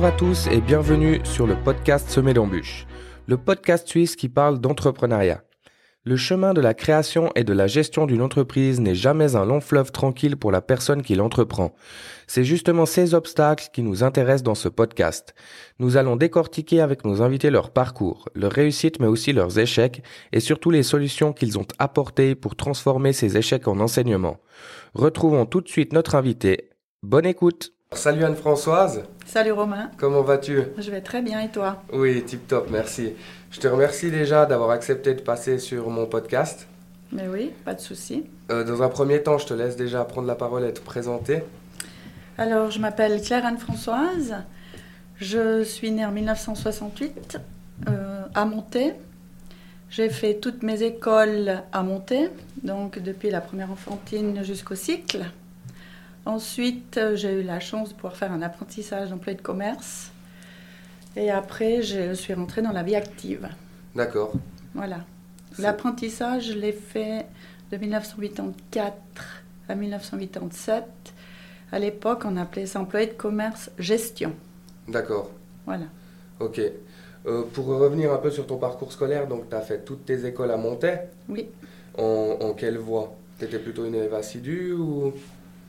Bonjour 0.00 0.14
à 0.14 0.18
tous 0.18 0.46
et 0.46 0.62
bienvenue 0.62 1.20
sur 1.24 1.46
le 1.46 1.62
podcast 1.62 2.08
Semé 2.08 2.32
d'embûches, 2.32 2.86
le 3.26 3.36
podcast 3.36 3.86
suisse 3.86 4.16
qui 4.16 4.30
parle 4.30 4.58
d'entrepreneuriat. 4.58 5.44
Le 6.04 6.16
chemin 6.16 6.54
de 6.54 6.62
la 6.62 6.72
création 6.72 7.30
et 7.34 7.44
de 7.44 7.52
la 7.52 7.66
gestion 7.66 8.06
d'une 8.06 8.22
entreprise 8.22 8.80
n'est 8.80 8.94
jamais 8.94 9.36
un 9.36 9.44
long 9.44 9.60
fleuve 9.60 9.92
tranquille 9.92 10.38
pour 10.38 10.52
la 10.52 10.62
personne 10.62 11.02
qui 11.02 11.16
l'entreprend. 11.16 11.74
C'est 12.26 12.44
justement 12.44 12.86
ces 12.86 13.12
obstacles 13.12 13.68
qui 13.74 13.82
nous 13.82 14.02
intéressent 14.02 14.42
dans 14.42 14.54
ce 14.54 14.70
podcast. 14.70 15.34
Nous 15.78 15.98
allons 15.98 16.16
décortiquer 16.16 16.80
avec 16.80 17.04
nos 17.04 17.20
invités 17.20 17.50
leur 17.50 17.70
parcours, 17.70 18.30
leurs 18.34 18.52
réussites 18.52 19.00
mais 19.00 19.06
aussi 19.06 19.34
leurs 19.34 19.58
échecs 19.58 20.02
et 20.32 20.40
surtout 20.40 20.70
les 20.70 20.82
solutions 20.82 21.34
qu'ils 21.34 21.58
ont 21.58 21.66
apportées 21.78 22.34
pour 22.34 22.56
transformer 22.56 23.12
ces 23.12 23.36
échecs 23.36 23.68
en 23.68 23.78
enseignement. 23.80 24.38
Retrouvons 24.94 25.44
tout 25.44 25.60
de 25.60 25.68
suite 25.68 25.92
notre 25.92 26.14
invité. 26.14 26.70
Bonne 27.02 27.26
écoute 27.26 27.74
Salut 27.96 28.24
Anne-Françoise. 28.24 29.02
Salut 29.26 29.50
Romain. 29.50 29.90
Comment 29.96 30.22
vas-tu? 30.22 30.62
Je 30.78 30.92
vais 30.92 31.00
très 31.00 31.22
bien 31.22 31.40
et 31.40 31.48
toi? 31.48 31.82
Oui, 31.92 32.22
tip 32.24 32.46
top, 32.46 32.68
merci. 32.70 33.14
Je 33.50 33.58
te 33.58 33.66
remercie 33.66 34.12
déjà 34.12 34.46
d'avoir 34.46 34.70
accepté 34.70 35.12
de 35.12 35.20
passer 35.20 35.58
sur 35.58 35.90
mon 35.90 36.06
podcast. 36.06 36.68
Mais 37.10 37.26
oui, 37.26 37.50
pas 37.64 37.74
de 37.74 37.80
souci. 37.80 38.26
Euh, 38.52 38.62
dans 38.62 38.84
un 38.84 38.88
premier 38.88 39.24
temps, 39.24 39.38
je 39.38 39.46
te 39.48 39.54
laisse 39.54 39.74
déjà 39.74 40.04
prendre 40.04 40.28
la 40.28 40.36
parole 40.36 40.64
et 40.64 40.72
te 40.72 40.78
présenter. 40.78 41.42
Alors, 42.38 42.70
je 42.70 42.78
m'appelle 42.78 43.20
Claire 43.20 43.44
Anne-Françoise. 43.44 44.36
Je 45.16 45.64
suis 45.64 45.90
née 45.90 46.06
en 46.06 46.12
1968 46.12 47.38
euh, 47.88 48.22
à 48.36 48.44
Monté. 48.44 48.94
J'ai 49.90 50.10
fait 50.10 50.34
toutes 50.34 50.62
mes 50.62 50.84
écoles 50.84 51.64
à 51.72 51.82
Monté, 51.82 52.28
donc 52.62 53.00
depuis 53.00 53.30
la 53.30 53.40
première 53.40 53.72
enfantine 53.72 54.44
jusqu'au 54.44 54.76
cycle. 54.76 55.24
Ensuite, 56.26 56.96
euh, 56.98 57.16
j'ai 57.16 57.40
eu 57.40 57.42
la 57.42 57.60
chance 57.60 57.90
de 57.90 57.94
pouvoir 57.94 58.16
faire 58.16 58.32
un 58.32 58.42
apprentissage 58.42 59.10
d'employé 59.10 59.36
de 59.36 59.42
commerce. 59.42 60.10
Et 61.16 61.30
après, 61.30 61.82
je 61.82 62.12
suis 62.14 62.34
rentrée 62.34 62.62
dans 62.62 62.72
la 62.72 62.82
vie 62.82 62.94
active. 62.94 63.48
D'accord. 63.94 64.32
Voilà. 64.74 64.98
L'apprentissage, 65.58 66.52
je 66.52 66.58
l'ai 66.58 66.72
fait 66.72 67.26
de 67.72 67.76
1984 67.76 68.94
à 69.68 69.74
1987. 69.74 70.84
À 71.72 71.78
l'époque, 71.78 72.22
on 72.24 72.36
appelait 72.36 72.66
ça 72.66 72.80
employé 72.80 73.06
de 73.06 73.12
commerce 73.12 73.70
gestion. 73.78 74.32
D'accord. 74.88 75.30
Voilà. 75.66 75.86
Ok. 76.38 76.60
Euh, 77.26 77.42
pour 77.52 77.66
revenir 77.66 78.12
un 78.12 78.18
peu 78.18 78.30
sur 78.30 78.46
ton 78.46 78.56
parcours 78.56 78.92
scolaire, 78.92 79.26
donc 79.26 79.48
tu 79.48 79.54
as 79.56 79.60
fait 79.60 79.84
toutes 79.84 80.04
tes 80.06 80.24
écoles 80.26 80.50
à 80.50 80.56
Montaix 80.56 81.08
Oui. 81.28 81.48
En, 81.98 82.36
en 82.40 82.54
quelle 82.54 82.78
voie? 82.78 83.14
Tu 83.38 83.44
étais 83.46 83.58
plutôt 83.58 83.84
une 83.84 83.94
élève 83.94 84.14
assidue 84.14 84.72
ou 84.72 85.12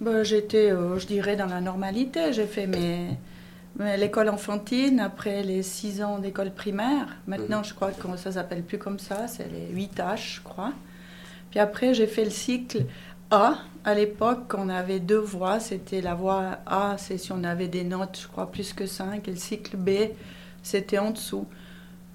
bah, 0.02 0.23
J'étais, 0.23 0.71
euh, 0.71 0.99
je 0.99 1.07
dirais, 1.07 1.35
dans 1.35 1.45
la 1.45 1.61
normalité. 1.61 2.33
J'ai 2.33 2.45
fait 2.47 2.67
mes, 2.67 3.17
mes- 3.80 3.97
l'école 3.97 4.30
enfantine, 4.30 4.99
après 4.99 5.44
les 5.44 5.63
6 5.63 6.02
ans 6.03 6.19
d'école 6.19 6.52
primaire. 6.52 7.07
Maintenant, 7.27 7.59
Mhm. 7.59 7.66
je 7.66 7.73
crois 7.73 7.91
que 7.91 8.17
ça 8.17 8.31
s'appelle 8.33 8.63
plus 8.63 8.77
comme 8.77 8.99
ça, 8.99 9.27
c'est 9.27 9.47
les 9.49 9.73
8 9.73 9.97
H, 9.99 10.35
je 10.35 10.41
crois. 10.41 10.73
Puis 11.52 11.59
après, 11.59 11.94
j'ai 11.94 12.07
fait 12.07 12.23
le 12.25 12.29
cycle 12.31 12.85
A. 13.29 13.55
À 13.83 13.94
l'époque, 13.95 14.53
on 14.57 14.69
avait 14.69 14.99
deux 14.99 15.17
voies. 15.19 15.59
C'était 15.59 16.02
la 16.02 16.13
voie 16.16 16.59
A, 16.66 16.95
c'est 16.97 17.17
si 17.17 17.31
on 17.31 17.44
avait 17.44 17.67
des 17.67 17.83
notes, 17.83 18.19
je 18.22 18.27
crois, 18.27 18.52
plus 18.52 18.73
que 18.73 18.85
5. 18.85 19.27
Et 19.27 19.31
le 19.31 19.38
cycle 19.38 19.75
B, 19.77 19.89
c'était 20.63 20.99
en 20.99 21.11
dessous. 21.11 21.45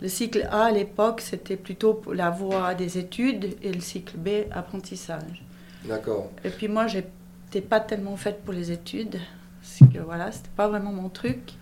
Le 0.03 0.09
cycle 0.09 0.47
A, 0.51 0.65
à 0.67 0.71
l'époque, 0.71 1.21
c'était 1.23 1.57
plutôt 1.57 2.03
la 2.13 2.31
voie 2.31 2.75
des 2.75 2.99
études 2.99 3.57
et 3.63 3.73
le 3.73 3.81
cycle 3.81 4.17
B, 4.19 4.29
apprentissage. 4.53 5.43
D'accord. 5.85 6.31
Et 6.45 6.51
puis 6.51 6.69
moi, 6.69 6.87
j'étais 7.47 7.67
pas 7.67 7.81
tellement 7.81 8.17
faite 8.17 8.43
pour 8.45 8.53
les 8.53 8.71
études, 8.73 9.19
parce 9.61 9.91
que 9.93 9.99
voilà, 9.99 10.33
c'était 10.33 10.51
pas 10.57 10.69
vraiment 10.69 10.93
mon 10.93 11.09
truc. 11.09 11.55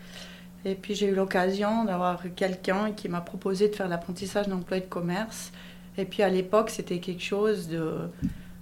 Et 0.65 0.75
puis 0.75 0.95
j'ai 0.95 1.09
eu 1.09 1.15
l'occasion 1.15 1.85
d'avoir 1.85 2.23
quelqu'un 2.35 2.93
qui 2.93 3.09
m'a 3.09 3.21
proposé 3.21 3.69
de 3.69 3.75
faire 3.75 3.89
l'apprentissage 3.89 4.49
d'employé 4.49 4.83
de 4.83 4.89
commerce. 4.89 5.53
Et 5.99 6.07
puis 6.07 6.23
à 6.23 6.29
l'époque, 6.31 6.71
c'était 6.71 7.01
quelque 7.01 7.23
chose 7.23 7.69
de, 7.69 8.09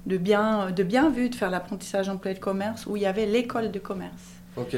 de, 0.06 0.16
bien, 0.16 0.70
de 0.70 0.82
bien 0.82 1.10
vu 1.10 1.30
de 1.30 1.34
faire 1.34 1.50
l'apprentissage 1.50 2.08
d'employé 2.08 2.34
de 2.34 2.40
commerce, 2.42 2.86
où 2.86 2.96
il 2.96 3.02
y 3.02 3.06
avait 3.06 3.26
l'école 3.26 3.70
de 3.70 3.78
commerce. 3.78 4.22
Ok. 4.56 4.76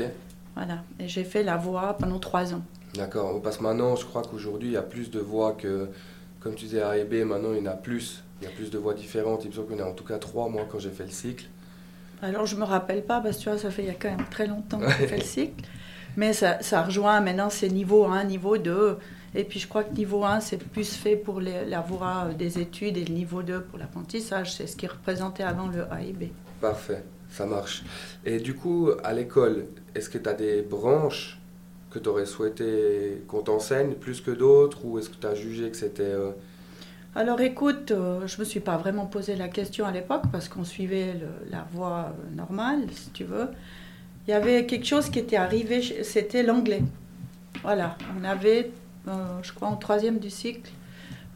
Voilà. 0.54 0.84
Et 1.00 1.08
j'ai 1.08 1.24
fait 1.24 1.42
la 1.42 1.56
voie 1.56 1.96
pendant 1.98 2.18
trois 2.18 2.54
ans. 2.54 2.62
D'accord. 2.94 3.40
Parce 3.42 3.56
que 3.56 3.62
maintenant, 3.62 3.96
je 3.96 4.04
crois 4.04 4.22
qu'aujourd'hui, 4.22 4.68
il 4.68 4.72
y 4.74 4.76
a 4.76 4.82
plus 4.82 5.10
de 5.10 5.18
voies 5.18 5.52
que, 5.52 5.88
comme 6.40 6.54
tu 6.54 6.66
disais, 6.66 6.82
A 6.82 6.96
et 6.96 7.04
B, 7.04 7.26
maintenant, 7.26 7.52
il 7.54 7.64
y 7.64 7.68
en 7.68 7.72
a 7.72 7.74
plus. 7.74 8.22
Il 8.40 8.44
y 8.44 8.48
a 8.48 8.54
plus 8.54 8.70
de 8.70 8.78
voies 8.78 8.94
différentes. 8.94 9.44
Il 9.44 9.48
me 9.48 9.54
semble 9.54 9.68
qu'il 9.68 9.78
y 9.78 9.82
en 9.82 9.86
a 9.86 9.88
en 9.88 9.94
tout 9.94 10.04
cas 10.04 10.18
trois, 10.18 10.48
moi, 10.48 10.66
quand 10.70 10.78
j'ai 10.78 10.90
fait 10.90 11.04
le 11.04 11.10
cycle. 11.10 11.46
Alors 12.22 12.46
je 12.46 12.56
me 12.56 12.64
rappelle 12.64 13.04
pas, 13.04 13.20
parce 13.20 13.36
que 13.38 13.42
tu 13.42 13.48
vois, 13.50 13.58
ça 13.58 13.70
fait 13.70 13.82
il 13.82 13.88
y 13.88 13.90
a 13.90 13.94
quand 13.94 14.10
même 14.10 14.26
très 14.30 14.46
longtemps 14.46 14.78
que 14.78 14.86
j'ai 14.98 15.06
fait 15.06 15.16
le 15.18 15.22
cycle. 15.24 15.64
Mais 16.16 16.32
ça, 16.32 16.58
ça 16.62 16.82
rejoint 16.82 17.20
maintenant 17.20 17.50
c'est 17.50 17.68
niveau 17.68 18.04
1, 18.04 18.24
niveau 18.24 18.56
2. 18.56 18.96
Et 19.34 19.42
puis 19.44 19.58
je 19.58 19.66
crois 19.66 19.82
que 19.82 19.92
niveau 19.94 20.24
1, 20.24 20.40
c'est 20.40 20.58
plus 20.58 20.94
fait 20.94 21.16
pour 21.16 21.40
les- 21.40 21.64
la 21.64 21.80
voie 21.80 22.28
des 22.38 22.60
études 22.60 22.96
et 22.96 23.04
le 23.04 23.12
niveau 23.12 23.42
2 23.42 23.62
pour 23.62 23.78
l'apprentissage. 23.78 24.54
C'est 24.54 24.66
ce 24.68 24.76
qui 24.76 24.86
représentait 24.86 25.42
avant 25.42 25.66
le 25.66 25.82
A 25.92 26.02
et 26.02 26.12
B. 26.12 26.24
Parfait. 26.60 27.02
Ça 27.30 27.46
marche. 27.46 27.82
Et 28.24 28.38
du 28.38 28.54
coup, 28.54 28.90
à 29.02 29.12
l'école, 29.12 29.66
est-ce 29.94 30.08
que 30.08 30.18
tu 30.18 30.28
as 30.28 30.34
des 30.34 30.62
branches 30.62 31.40
que 31.90 31.98
tu 31.98 32.08
aurais 32.08 32.26
souhaité 32.26 33.24
qu'on 33.26 33.42
t'enseigne 33.42 33.94
plus 33.94 34.20
que 34.20 34.30
d'autres 34.30 34.84
Ou 34.84 35.00
est-ce 35.00 35.10
que 35.10 35.16
tu 35.20 35.26
as 35.26 35.34
jugé 35.34 35.68
que 35.70 35.76
c'était... 35.76 36.02
euh, 36.04 36.30
Alors 37.16 37.40
écoute, 37.40 37.92
euh, 37.92 38.26
je 38.26 38.40
me 38.40 38.44
suis 38.44 38.58
pas 38.58 38.76
vraiment 38.76 39.06
posé 39.06 39.36
la 39.36 39.46
question 39.46 39.86
à 39.86 39.92
l'époque 39.92 40.24
parce 40.32 40.48
qu'on 40.48 40.64
suivait 40.64 41.14
la 41.48 41.64
voie 41.72 42.08
euh, 42.08 42.34
normale, 42.36 42.88
si 42.90 43.10
tu 43.10 43.22
veux. 43.22 43.50
Il 44.26 44.32
y 44.32 44.34
avait 44.34 44.66
quelque 44.66 44.84
chose 44.84 45.10
qui 45.10 45.20
était 45.20 45.36
arrivé, 45.36 45.80
c'était 46.02 46.42
l'anglais. 46.42 46.82
Voilà, 47.62 47.96
on 48.18 48.24
avait, 48.24 48.72
euh, 49.06 49.12
je 49.42 49.52
crois, 49.52 49.68
en 49.68 49.76
troisième 49.76 50.18
du 50.18 50.28
cycle, 50.28 50.72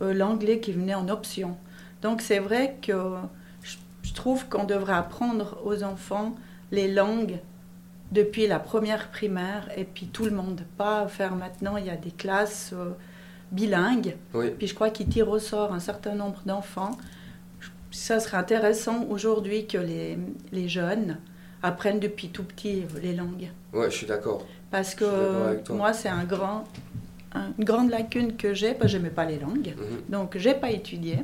l'anglais 0.01 0.59
qui 0.59 0.73
venait 0.73 0.95
en 0.95 1.09
option. 1.09 1.57
Donc 2.03 2.23
c'est 2.23 2.41
vrai 2.41 2.77
que 2.83 3.15
je, 3.63 4.15
trouve 4.15 4.49
qu'on 4.49 4.65
devrait 4.65 4.95
apprendre 4.95 5.61
aux 5.65 5.85
enfants 5.85 6.35
les 6.73 6.93
langues 6.93 7.39
depuis 8.11 8.49
la 8.49 8.59
première 8.59 9.11
primaire 9.11 9.69
et 9.77 9.85
puis 9.85 10.07
tout 10.07 10.25
le 10.25 10.33
monde. 10.33 10.63
Pas 10.77 11.07
faire 11.07 11.37
maintenant, 11.37 11.77
il 11.77 11.87
y 11.87 11.91
a 11.91 11.97
des 11.97 12.11
classes 12.11 12.75
bilingues. 13.53 14.17
Oui, 14.35 14.51
Puis 14.57 14.67
je 14.67 14.75
crois 14.75 14.91
qu'il 14.91 15.09
tire 15.09 15.29
au 15.29 15.39
sort 15.39 15.73
un 15.73 15.81
certain 15.81 16.15
nombre 16.15 16.41
d'enfants. 16.47 16.93
Ça 17.91 18.21
serait 18.21 18.37
intéressant 18.37 19.05
aujourd'hui 19.09 19.67
que 19.67 19.79
les, 19.79 20.19
les 20.53 20.69
jeunes 20.69 21.19
apprennent 21.63 22.01
depuis 22.01 22.29
tout 22.29 22.45
petit 22.45 22.83
les 23.03 23.15
langues. 23.15 23.49
ouais, 23.73 23.91
je 23.91 23.97
suis 23.97 24.07
d'accord. 24.07 24.47
Parce 24.71 24.95
que 24.95 25.73
moi, 25.73 25.93
c'est 25.95 26.11
un 26.11 26.25
grand, 26.25 26.65
un- 27.35 27.53
une 27.59 27.65
grande 27.65 27.91
lacune 27.91 28.37
que 28.37 28.53
j'ai, 28.53 28.73
parce 28.75 28.83
que 28.85 28.89
je 28.89 28.97
n'aimais 28.99 29.11
pas 29.11 29.25
les 29.25 29.39
langues. 29.39 29.75
Mhm. 29.77 30.11
Donc, 30.11 30.37
j'ai 30.37 30.55
pas 30.55 30.71
étudié. 30.71 31.21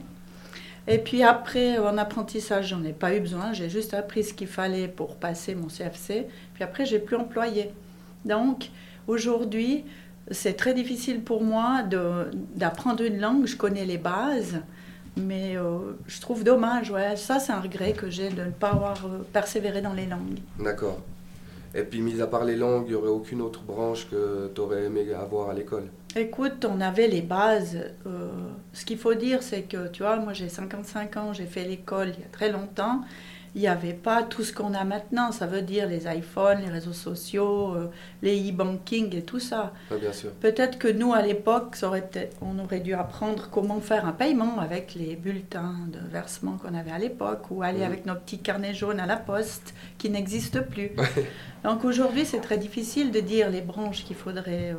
Et 0.88 0.98
puis 0.98 1.22
après, 1.22 1.78
en 1.78 1.96
apprentissage, 1.98 2.68
j'en 2.68 2.82
ai 2.84 2.92
pas 2.92 3.14
eu 3.14 3.20
besoin. 3.20 3.52
J'ai 3.52 3.68
juste 3.70 3.94
appris 3.94 4.24
ce 4.24 4.34
qu'il 4.34 4.46
fallait 4.48 4.88
pour 4.88 5.16
passer 5.16 5.54
mon 5.54 5.68
CFC. 5.68 6.26
Puis 6.54 6.64
après, 6.64 6.84
j'ai 6.86 6.98
plus 6.98 7.16
employé. 7.16 7.70
Donc, 8.24 8.70
aujourd'hui, 9.06 9.84
c'est 10.30 10.54
très 10.54 10.74
difficile 10.74 11.22
pour 11.22 11.42
moi 11.42 11.82
d'apprendre 12.54 13.02
une 13.02 13.20
langue. 13.20 13.46
Je 13.46 13.56
connais 13.56 13.84
les 13.84 13.98
bases. 13.98 14.60
Mais 15.16 15.56
euh, 15.56 15.92
je 16.06 16.20
trouve 16.20 16.42
dommage, 16.42 16.90
ouais. 16.90 17.16
Ça, 17.16 17.38
c'est 17.38 17.52
un 17.52 17.60
regret 17.60 17.92
que 17.92 18.10
j'ai 18.10 18.30
de 18.30 18.44
ne 18.44 18.50
pas 18.50 18.70
avoir 18.70 19.06
euh, 19.06 19.24
persévéré 19.32 19.80
dans 19.80 19.92
les 19.92 20.06
langues. 20.06 20.40
D'accord. 20.58 21.00
Et 21.72 21.82
puis, 21.82 22.00
mis 22.00 22.20
à 22.20 22.26
part 22.26 22.44
les 22.44 22.56
langues, 22.56 22.84
il 22.86 22.90
n'y 22.90 22.94
aurait 22.96 23.10
aucune 23.10 23.40
autre 23.40 23.62
branche 23.62 24.08
que 24.10 24.50
tu 24.52 24.60
aurais 24.60 24.84
aimé 24.84 25.06
avoir 25.14 25.50
à 25.50 25.54
l'école? 25.54 25.84
Écoute, 26.16 26.64
on 26.64 26.80
avait 26.80 27.08
les 27.08 27.22
bases. 27.22 27.78
Euh, 28.06 28.30
ce 28.72 28.84
qu'il 28.84 28.98
faut 28.98 29.14
dire, 29.14 29.42
c'est 29.42 29.62
que, 29.62 29.88
tu 29.88 30.02
vois, 30.02 30.16
moi 30.16 30.32
j'ai 30.32 30.48
55 30.48 31.16
ans, 31.16 31.32
j'ai 31.32 31.46
fait 31.46 31.64
l'école 31.64 32.08
il 32.16 32.20
y 32.20 32.24
a 32.24 32.28
très 32.30 32.52
longtemps. 32.52 33.00
Il 33.56 33.60
n'y 33.60 33.68
avait 33.68 33.92
pas 33.92 34.24
tout 34.24 34.42
ce 34.42 34.52
qu'on 34.52 34.74
a 34.74 34.82
maintenant. 34.82 35.30
Ça 35.30 35.46
veut 35.46 35.62
dire 35.62 35.86
les 35.88 36.06
iPhones, 36.08 36.58
les 36.60 36.70
réseaux 36.72 36.92
sociaux, 36.92 37.74
euh, 37.76 37.86
les 38.20 38.50
e-banking 38.50 39.14
et 39.14 39.22
tout 39.22 39.38
ça. 39.38 39.72
Bien 40.00 40.12
sûr. 40.12 40.30
Peut-être 40.40 40.76
que 40.76 40.88
nous, 40.88 41.12
à 41.14 41.22
l'époque, 41.22 41.76
aurait 41.84 42.10
on 42.42 42.58
aurait 42.58 42.80
dû 42.80 42.94
apprendre 42.94 43.48
comment 43.52 43.80
faire 43.80 44.06
un 44.06 44.12
paiement 44.12 44.58
avec 44.58 44.94
les 44.96 45.14
bulletins 45.14 45.76
de 45.92 46.00
versement 46.10 46.56
qu'on 46.56 46.74
avait 46.74 46.90
à 46.90 46.98
l'époque, 46.98 47.44
ou 47.52 47.62
aller 47.62 47.78
Mhm. 47.78 47.84
avec 47.84 48.06
nos 48.06 48.16
petits 48.16 48.38
carnets 48.40 48.74
jaunes 48.74 48.98
à 48.98 49.06
la 49.06 49.16
poste, 49.16 49.72
qui 49.98 50.10
n'existent 50.10 50.62
plus. 50.68 50.90
Donc 51.64 51.84
aujourd'hui, 51.84 52.24
c'est 52.24 52.40
très 52.40 52.58
difficile 52.58 53.12
de 53.12 53.20
dire 53.20 53.50
les 53.50 53.60
branches 53.60 54.04
qu'il 54.04 54.16
faudrait 54.16 54.72
euh, 54.72 54.76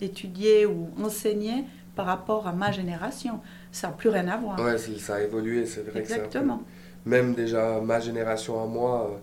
étudier 0.00 0.66
ou 0.66 0.90
enseigner 1.02 1.64
par 1.94 2.06
rapport 2.06 2.46
à 2.46 2.52
ma 2.52 2.70
génération. 2.72 3.40
Ça 3.72 3.88
n'a 3.88 3.92
plus 3.92 4.08
rien 4.08 4.26
à 4.28 4.36
voir. 4.36 4.58
C'est- 4.78 4.98
ça 4.98 5.16
a 5.16 5.20
évolué, 5.22 5.66
c'est 5.66 5.82
vrai 5.82 5.92
que 5.92 5.98
Exactement. 5.98 6.62
Même 7.08 7.34
déjà 7.34 7.80
ma 7.80 8.00
génération 8.00 8.62
à 8.62 8.66
moi, 8.66 9.10
euh, 9.10 9.16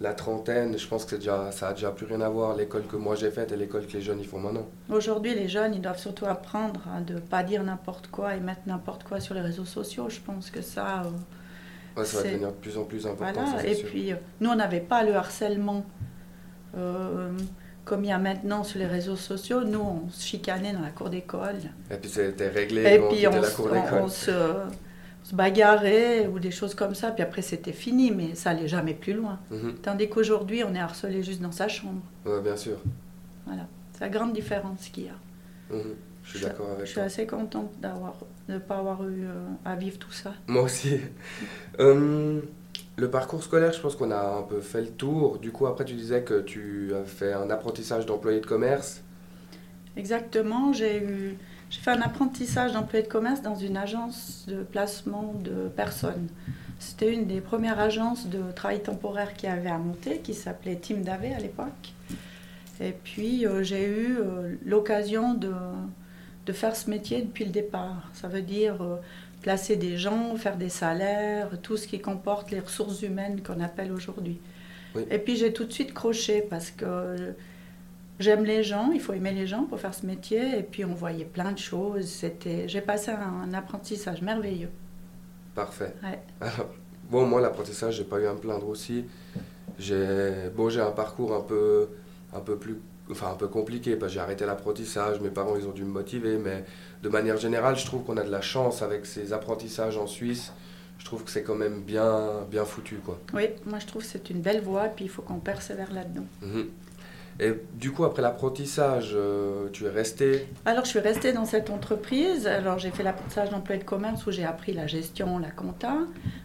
la 0.00 0.14
trentaine, 0.14 0.78
je 0.78 0.86
pense 0.86 1.04
que 1.04 1.16
déjà, 1.16 1.50
ça 1.52 1.68
a 1.68 1.72
déjà 1.74 1.90
plus 1.90 2.06
rien 2.06 2.20
à 2.20 2.28
voir 2.28 2.54
l'école 2.56 2.84
que 2.86 2.96
moi 2.96 3.14
j'ai 3.16 3.30
faite 3.30 3.50
et 3.52 3.56
l'école 3.56 3.86
que 3.86 3.92
les 3.94 4.00
jeunes 4.00 4.20
ils 4.20 4.26
font 4.26 4.38
maintenant. 4.38 4.66
Aujourd'hui, 4.90 5.34
les 5.34 5.48
jeunes, 5.48 5.74
ils 5.74 5.80
doivent 5.80 5.98
surtout 5.98 6.26
apprendre 6.26 6.80
à 6.96 7.00
ne 7.00 7.18
pas 7.18 7.42
dire 7.42 7.62
n'importe 7.64 8.06
quoi 8.08 8.34
et 8.36 8.40
mettre 8.40 8.62
n'importe 8.66 9.02
quoi 9.04 9.18
sur 9.20 9.34
les 9.34 9.40
réseaux 9.40 9.64
sociaux. 9.64 10.06
Je 10.08 10.20
pense 10.20 10.50
que 10.50 10.62
ça... 10.62 11.02
euh, 11.04 11.10
Ouais, 11.96 12.04
ça 12.06 12.18
va 12.22 12.28
devenir 12.30 12.48
de 12.48 12.54
plus 12.54 12.78
en 12.78 12.84
plus 12.84 13.06
important. 13.06 13.32
Voilà, 13.42 13.50
ça, 13.58 13.58
c'est 13.60 13.70
et 13.72 13.74
sûr. 13.74 13.88
puis 13.88 14.12
euh, 14.12 14.16
nous, 14.40 14.50
on 14.50 14.56
n'avait 14.56 14.80
pas 14.80 15.02
le 15.04 15.14
harcèlement 15.14 15.84
euh, 16.78 17.30
comme 17.84 18.04
il 18.04 18.08
y 18.08 18.12
a 18.12 18.18
maintenant 18.18 18.64
sur 18.64 18.78
les 18.78 18.86
réseaux 18.86 19.16
sociaux, 19.16 19.62
nous, 19.64 19.80
on 19.80 20.08
se 20.10 20.24
chicanait 20.26 20.72
dans 20.72 20.80
la 20.80 20.90
cour 20.90 21.10
d'école. 21.10 21.56
Et 21.90 21.96
puis 21.96 22.08
c'était 22.08 22.48
réglé 22.48 22.82
Et 22.94 22.98
puis 23.10 23.26
on, 23.26 23.30
la 23.32 23.42
se- 23.42 23.56
cour 23.56 23.68
on- 23.70 23.74
d'école. 23.74 24.10
Se, 25.22 25.34
bagarrait 25.34 26.26
ou 26.26 26.38
des 26.38 26.50
choses 26.50 26.74
comme 26.74 26.94
ça. 26.94 27.10
Puis 27.10 27.22
après, 27.22 27.42
c'était 27.42 27.72
fini, 27.72 28.10
mais 28.10 28.34
ça 28.34 28.50
allait 28.50 28.68
jamais 28.68 28.94
plus 28.94 29.12
loin. 29.14 29.38
Mhm. 29.50 29.74
Tandis 29.82 30.08
qu'aujourd'hui, 30.08 30.64
on 30.64 30.74
est 30.74 30.80
harcelé 30.80 31.22
juste 31.22 31.40
dans 31.40 31.52
sa 31.52 31.68
chambre. 31.68 32.02
Ouais, 32.26 32.40
bien 32.40 32.56
sûr. 32.56 32.78
Voilà. 33.46 33.66
C'est 33.92 34.00
la 34.00 34.08
grande 34.10 34.32
différence 34.32 34.88
qu'il 34.88 35.04
y 35.04 35.08
a. 35.08 35.74
Mhm. 35.74 35.94
Je 36.24 36.30
suis 36.38 36.40
d'accord 36.46 36.66
Je 36.70 36.72
avec 36.74 36.86
suis 36.86 36.94
toi. 36.94 37.02
assez 37.04 37.26
contente 37.26 37.70
d'avoir, 37.80 38.14
de 38.48 38.54
ne 38.54 38.58
pas 38.58 38.78
avoir 38.78 39.02
eu 39.08 39.24
euh, 39.24 39.44
à 39.64 39.74
vivre 39.74 39.98
tout 39.98 40.12
ça. 40.12 40.34
Moi 40.46 40.62
aussi. 40.62 41.00
Hum, 41.78 42.42
le 42.96 43.10
parcours 43.10 43.42
scolaire, 43.42 43.72
je 43.72 43.80
pense 43.80 43.96
qu'on 43.96 44.10
a 44.10 44.36
un 44.38 44.42
peu 44.42 44.60
fait 44.60 44.82
le 44.82 44.90
tour. 44.90 45.38
Du 45.38 45.50
coup, 45.50 45.66
après, 45.66 45.84
tu 45.84 45.94
disais 45.94 46.22
que 46.22 46.40
tu 46.40 46.92
as 46.94 47.04
fait 47.04 47.32
un 47.32 47.50
apprentissage 47.50 48.06
d'employé 48.06 48.40
de 48.40 48.46
commerce. 48.46 49.02
Exactement, 49.96 50.72
j'ai 50.72 51.02
eu, 51.02 51.36
j'ai 51.72 51.80
fait 51.80 51.90
un 51.90 52.02
apprentissage 52.02 52.72
d'employé 52.72 53.02
de 53.02 53.08
commerce 53.08 53.40
dans 53.40 53.56
une 53.56 53.78
agence 53.78 54.44
de 54.46 54.62
placement 54.62 55.32
de 55.42 55.68
personnes. 55.74 56.28
C'était 56.78 57.10
une 57.14 57.26
des 57.26 57.40
premières 57.40 57.78
agences 57.78 58.26
de 58.26 58.52
travail 58.52 58.82
temporaire 58.82 59.32
qui 59.32 59.46
avait 59.46 59.70
à 59.70 59.78
monter, 59.78 60.18
qui 60.18 60.34
s'appelait 60.34 60.76
Team 60.76 61.02
Davé 61.02 61.32
à 61.32 61.38
l'époque. 61.38 61.94
Et 62.78 62.92
puis 62.92 63.46
euh, 63.46 63.62
j'ai 63.62 63.86
eu 63.86 64.18
euh, 64.18 64.54
l'occasion 64.66 65.32
de, 65.32 65.54
de 66.44 66.52
faire 66.52 66.76
ce 66.76 66.90
métier 66.90 67.22
depuis 67.22 67.46
le 67.46 67.50
départ. 67.50 68.10
Ça 68.12 68.28
veut 68.28 68.42
dire 68.42 68.82
euh, 68.82 68.96
placer 69.40 69.76
des 69.76 69.96
gens, 69.96 70.36
faire 70.36 70.58
des 70.58 70.68
salaires, 70.68 71.58
tout 71.62 71.78
ce 71.78 71.86
qui 71.86 72.00
comporte 72.00 72.50
les 72.50 72.60
ressources 72.60 73.00
humaines 73.00 73.42
qu'on 73.42 73.60
appelle 73.60 73.92
aujourd'hui. 73.92 74.38
Oui. 74.94 75.06
Et 75.10 75.18
puis 75.18 75.36
j'ai 75.36 75.54
tout 75.54 75.64
de 75.64 75.72
suite 75.72 75.94
croché 75.94 76.42
parce 76.42 76.70
que 76.70 77.34
J'aime 78.22 78.44
les 78.44 78.62
gens, 78.62 78.92
il 78.92 79.00
faut 79.00 79.14
aimer 79.14 79.32
les 79.32 79.48
gens 79.48 79.64
pour 79.64 79.80
faire 79.80 79.92
ce 79.92 80.06
métier. 80.06 80.58
Et 80.58 80.62
puis 80.62 80.84
on 80.84 80.94
voyait 80.94 81.24
plein 81.24 81.50
de 81.50 81.58
choses. 81.58 82.06
C'était, 82.06 82.68
j'ai 82.68 82.80
passé 82.80 83.10
un, 83.10 83.52
apprentissage 83.52 84.22
merveilleux. 84.22 84.70
Parfait. 85.56 85.92
Ouais. 86.04 86.20
Alors, 86.40 86.68
bon, 87.10 87.26
moi, 87.26 87.40
l'apprentissage, 87.40 87.96
j'ai 87.96 88.04
pas 88.04 88.20
eu 88.20 88.26
à 88.26 88.32
me 88.32 88.38
plaindre 88.38 88.68
aussi. 88.68 89.06
J'ai 89.76 90.50
bon, 90.54 90.68
j'ai 90.68 90.80
un 90.80 90.92
parcours 90.92 91.34
un 91.34 91.40
peu, 91.40 91.88
un 92.32 92.38
peu 92.38 92.56
plus, 92.56 92.78
enfin 93.10 93.32
un 93.32 93.34
peu 93.34 93.48
compliqué 93.48 93.96
parce 93.96 94.12
que 94.12 94.14
j'ai 94.14 94.20
arrêté 94.20 94.46
l'apprentissage. 94.46 95.20
Mes 95.20 95.30
parents, 95.30 95.56
ils 95.56 95.66
ont 95.66 95.72
dû 95.72 95.82
me 95.82 95.90
motiver, 95.90 96.38
mais 96.38 96.64
de 97.02 97.08
manière 97.08 97.38
générale, 97.38 97.76
je 97.76 97.84
trouve 97.84 98.04
qu'on 98.04 98.18
a 98.18 98.22
de 98.22 98.30
la 98.30 98.40
chance 98.40 98.82
avec 98.82 99.04
ces 99.04 99.32
apprentissages 99.32 99.96
en 99.98 100.06
Suisse. 100.06 100.52
Je 100.98 101.04
trouve 101.04 101.24
que 101.24 101.30
c'est 101.32 101.42
quand 101.42 101.56
même 101.56 101.82
bien, 101.82 102.46
bien 102.48 102.64
foutu, 102.64 102.98
quoi. 103.04 103.18
Oui, 103.34 103.48
moi 103.66 103.80
je 103.80 103.86
trouve 103.86 104.02
que 104.02 104.08
c'est 104.08 104.30
une 104.30 104.40
belle 104.42 104.62
voie. 104.62 104.84
Puis 104.84 105.06
il 105.06 105.08
faut 105.08 105.22
qu'on 105.22 105.40
persévère 105.40 105.92
là-dedans. 105.92 106.26
Mhm. 106.40 106.68
Et 107.40 107.52
du 107.74 107.92
coup, 107.92 108.04
après 108.04 108.22
l'apprentissage, 108.22 109.12
euh, 109.14 109.68
tu 109.72 109.86
es 109.86 109.90
resté. 109.90 110.46
Alors 110.64 110.84
je 110.84 110.90
suis 110.90 110.98
restée 110.98 111.32
dans 111.32 111.44
cette 111.44 111.70
entreprise. 111.70 112.46
Alors 112.46 112.78
j'ai 112.78 112.90
fait 112.90 113.02
l'apprentissage 113.02 113.50
d'employé 113.50 113.80
de 113.80 113.86
commerce 113.86 114.26
où 114.26 114.30
j'ai 114.30 114.44
appris 114.44 114.72
la 114.72 114.86
gestion, 114.86 115.38
la 115.38 115.50
compta. 115.50 115.96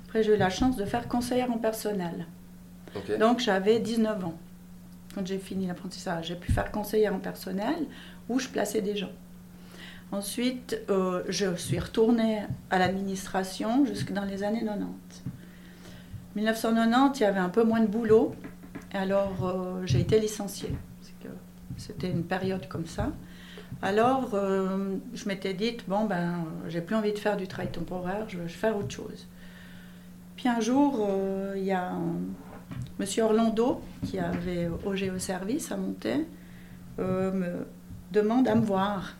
Après 0.07 0.23
j'ai 0.23 0.35
eu 0.35 0.37
la 0.37 0.49
chance 0.49 0.77
de 0.77 0.85
faire 0.85 1.07
conseillère 1.07 1.51
en 1.51 1.57
personnel. 1.57 2.25
Donc 3.19 3.39
j'avais 3.39 3.79
19 3.79 4.25
ans 4.25 4.37
quand 5.13 5.27
j'ai 5.27 5.37
fini 5.37 5.67
l'apprentissage. 5.67 6.27
J'ai 6.27 6.35
pu 6.35 6.51
faire 6.51 6.71
conseillère 6.71 7.13
en 7.13 7.19
personnel 7.19 7.75
où 8.29 8.39
je 8.39 8.47
plaçais 8.47 8.81
des 8.81 8.95
gens. 8.95 9.11
Ensuite, 10.11 10.79
euh, 10.89 11.23
je 11.27 11.55
suis 11.55 11.79
retournée 11.79 12.43
à 12.69 12.79
l'administration 12.79 13.85
jusque 13.85 14.13
dans 14.13 14.23
les 14.23 14.43
années 14.43 14.63
90. 14.63 14.87
1990, 16.35 17.19
il 17.19 17.23
y 17.23 17.25
avait 17.25 17.39
un 17.39 17.49
peu 17.49 17.63
moins 17.63 17.81
de 17.81 17.87
boulot. 17.87 18.35
Alors 18.93 19.45
euh, 19.45 19.85
j'ai 19.85 19.99
été 19.99 20.19
licenciée. 20.19 20.73
C'était 21.77 22.09
une 22.09 22.23
période 22.23 22.67
comme 22.67 22.87
ça. 22.87 23.11
Alors 23.81 24.31
euh, 24.33 24.95
je 25.13 25.27
m'étais 25.27 25.53
dit, 25.53 25.77
bon 25.87 26.05
ben, 26.05 26.45
j'ai 26.67 26.81
plus 26.81 26.95
envie 26.95 27.13
de 27.13 27.19
faire 27.19 27.37
du 27.37 27.47
travail 27.47 27.71
temporaire, 27.71 28.27
je 28.29 28.37
veux 28.37 28.47
faire 28.47 28.75
autre 28.77 28.91
chose. 28.91 29.27
Puis 30.35 30.47
un 30.47 30.59
jour, 30.59 31.05
euh, 31.07 31.53
il 31.57 31.65
y 31.65 31.71
a 31.71 31.91
Monsieur 32.99 33.23
Orlando, 33.23 33.81
qui 34.05 34.17
avait 34.19 34.69
OGE 34.85 35.17
Service 35.17 35.71
à 35.71 35.77
monter, 35.77 36.25
me 36.97 37.65
demande 38.11 38.47
à 38.47 38.55
me 38.55 38.65
voir. 38.65 39.15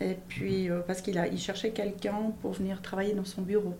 Et 0.00 0.16
puis, 0.28 0.68
parce 0.86 1.00
qu'il 1.00 1.20
il 1.32 1.38
cherchait 1.38 1.70
quelqu'un 1.70 2.32
pour 2.40 2.52
venir 2.52 2.80
travailler 2.82 3.14
dans 3.14 3.24
son 3.24 3.42
bureau. 3.42 3.74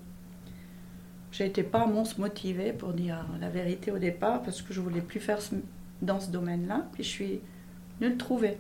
J'étais 1.31 1.63
pas 1.63 1.87
monstre 1.87 2.21
motivée 2.21 2.73
pour 2.73 2.93
dire 2.95 3.25
la 3.41 3.49
vérité 3.51 3.91
au 3.93 3.99
départ, 3.99 4.43
parce 4.43 4.63
que 4.63 4.73
je 4.73 4.81
voulais 4.81 5.01
plus 5.03 5.21
faire 5.21 5.41
ce- 5.43 5.55
dans 6.01 6.21
ce 6.21 6.31
domaine-là. 6.31 6.87
Puis 6.93 7.05
je 7.05 7.09
suis 7.09 7.41
venue 8.01 8.13
le 8.13 8.17
trouver. 8.17 8.57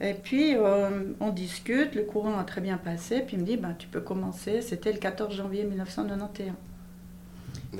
Et 0.00 0.14
puis, 0.14 0.54
euh, 0.56 1.12
on 1.20 1.30
discute, 1.30 1.94
le 1.94 2.02
courant 2.02 2.38
a 2.38 2.44
très 2.44 2.60
bien 2.60 2.76
passé, 2.76 3.20
puis 3.26 3.36
il 3.36 3.40
me 3.40 3.46
dit, 3.46 3.56
ben, 3.56 3.74
tu 3.78 3.86
peux 3.88 4.00
commencer. 4.00 4.60
C'était 4.60 4.92
le 4.92 4.98
14 4.98 5.34
janvier 5.34 5.64
1991. 5.64 6.52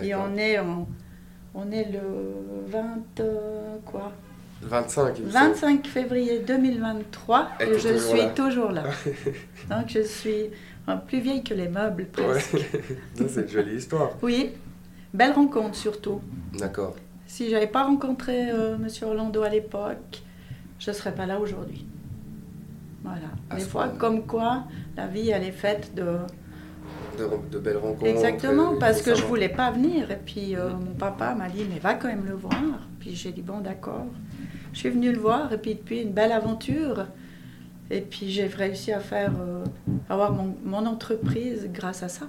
Et 0.03 0.15
on 0.15 0.37
est, 0.37 0.59
en- 0.59 0.87
on 1.55 1.71
est 1.71 1.91
le 1.91 2.01
20, 2.69 2.99
euh, 3.21 3.77
quoi? 3.85 4.13
25, 4.63 5.19
il 5.19 5.25
me 5.27 5.31
semble. 5.31 5.45
25 5.49 5.87
février 5.89 6.39
2023 6.39 7.51
Et 7.61 7.65
et, 7.65 7.79
je 7.81 7.99
suis 7.99 8.19
là. 8.19 8.29
toujours 8.31 8.71
là. 8.71 8.85
Donc 9.71 9.89
je 9.89 10.03
suis 10.05 10.51
plus 11.07 11.21
vieille 11.21 11.43
que 11.43 11.55
les 11.55 11.69
meubles 11.69 12.07
presque. 12.07 12.57
C'est 13.15 13.43
une 13.43 13.49
jolie 13.49 13.77
histoire. 13.77 14.11
Oui, 14.23 14.51
belle 15.15 15.33
rencontre 15.33 15.77
surtout. 15.77 16.21
D'accord. 16.59 16.97
Si 17.27 17.49
j'avais 17.51 17.67
pas 17.67 17.85
rencontré 17.85 18.51
euh, 18.51 18.77
Monsieur 18.77 19.07
Orlando 19.07 19.43
à 19.43 19.49
l'époque, 19.49 20.23
je 20.79 20.91
ne 20.91 20.95
serais 20.95 21.15
pas 21.15 21.27
là 21.27 21.39
aujourd'hui. 21.39 21.87
Voilà. 23.03 23.29
À 23.51 23.57
Des 23.57 23.63
fois, 23.63 23.89
point. 23.89 23.99
comme 23.99 24.27
quoi, 24.27 24.65
la 24.97 25.07
vie, 25.07 25.31
elle 25.31 25.45
est 25.45 25.53
faite 25.53 25.95
de... 25.95 26.19
De, 27.19 27.29
de 27.51 27.59
belles 27.59 27.77
rencontres. 27.77 28.07
Exactement, 28.07 28.77
parce 28.79 29.03
que 29.03 29.15
je 29.15 29.23
voulais 29.25 29.49
pas 29.51 29.71
venir. 29.71 30.11
Et 30.11 30.17
puis 30.17 30.57
euh, 30.57 30.71
mon 30.71 30.95
papa 30.95 31.35
m'a 31.35 31.49
dit, 31.49 31.65
mais 31.71 31.79
va 31.79 31.95
quand 31.95 32.09
même 32.09 32.25
le 32.27 32.35
voir. 32.35 32.55
Puis 33.01 33.15
j'ai 33.15 33.33
dit, 33.33 33.43
bon, 33.43 33.61
d'accord. 33.61 34.07
Je 34.73 34.79
suis 34.79 34.89
venue 34.91 35.13
le 35.13 35.19
voir, 35.19 35.53
et 35.53 35.59
puis 35.59 35.75
depuis, 35.75 36.01
une 36.03 36.13
belle 36.13 36.33
aventure. 36.33 37.07
Et 37.91 38.01
puis 38.01 38.31
j'ai 38.31 38.47
réussi 38.47 38.93
à 38.93 39.01
faire, 39.01 39.33
euh, 39.41 39.65
avoir 40.13 40.33
mon, 40.33 40.55
mon 40.65 40.87
entreprise 40.87 41.69
grâce 41.73 42.03
à 42.03 42.09
ça. 42.09 42.27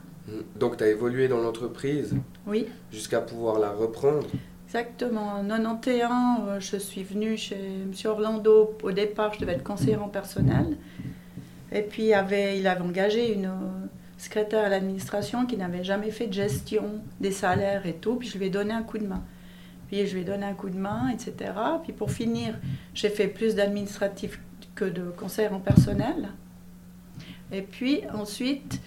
Donc, 0.60 0.78
tu 0.78 0.84
as 0.84 0.88
évolué 0.90 1.28
dans 1.28 1.40
l'entreprise 1.40 2.16
Oui, 2.48 2.68
jusqu'à 2.92 3.20
pouvoir 3.22 3.60
la 3.60 3.72
reprendre. 3.72 4.26
exactement. 4.66 5.34
En 5.34 5.44
91, 5.48 6.12
euh, 6.48 6.60
je 6.60 6.78
suis 6.78 7.04
venue 7.04 7.38
chez 7.38 7.56
M. 7.58 7.92
Orlando. 8.06 8.76
Au 8.82 8.92
départ, 8.92 9.34
je 9.34 9.40
devais 9.42 9.54
être 9.54 9.64
conseillère 9.64 10.02
en 10.04 10.08
personnel. 10.10 10.78
Et 11.72 11.82
puis, 11.82 12.04
il 12.06 12.14
avait, 12.14 12.58
il 12.58 12.68
avait 12.68 12.82
engagé 12.82 13.34
une 13.34 13.46
euh, 13.46 13.88
secrétaire 14.18 14.64
à 14.66 14.70
l'administration 14.70 15.46
qui 15.46 15.58
n'avait 15.58 15.84
jamais 15.84 16.10
fait 16.12 16.28
de 16.28 16.34
gestion 16.34 17.02
des 17.20 17.32
salaires 17.32 17.86
et 17.86 17.94
tout. 17.94 18.16
Puis, 18.16 18.30
je 18.30 18.38
lui 18.38 18.46
ai 18.46 18.50
donné 18.50 18.74
un 18.74 18.84
coup 18.84 18.98
de 19.00 19.06
main. 19.06 19.24
Puis, 19.90 20.08
je 20.08 20.14
lui 20.16 20.22
ai 20.22 20.26
donné 20.26 20.46
un 20.46 20.54
coup 20.54 20.70
de 20.70 20.78
main, 20.78 21.10
etc. 21.10 21.52
Puis, 21.84 21.92
pour 21.92 22.12
finir, 22.12 22.56
j'ai 22.94 23.10
fait 23.10 23.28
plus 23.28 23.56
d'administratif 23.56 24.40
que 24.74 24.86
de 24.86 25.04
conseillère 25.18 25.54
en 25.54 25.60
personnel. 25.60 26.30
Et 27.54 27.62
puis, 27.62 28.02
ensuite, 28.14 28.82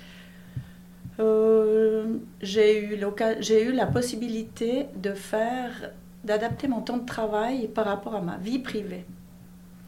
euh, 1.20 2.18
j'ai 2.42 2.82
eu, 2.82 2.96
eu 2.96 3.72
la 3.72 3.86
possibilité 3.86 4.86
de 4.96 5.12
faire, 5.12 5.92
d'adapter 6.24 6.68
mon 6.68 6.80
temps 6.80 6.98
de 6.98 7.06
travail 7.06 7.68
par 7.68 7.86
rapport 7.86 8.14
à 8.14 8.20
ma 8.20 8.36
vie 8.36 8.58
privée. 8.58 9.04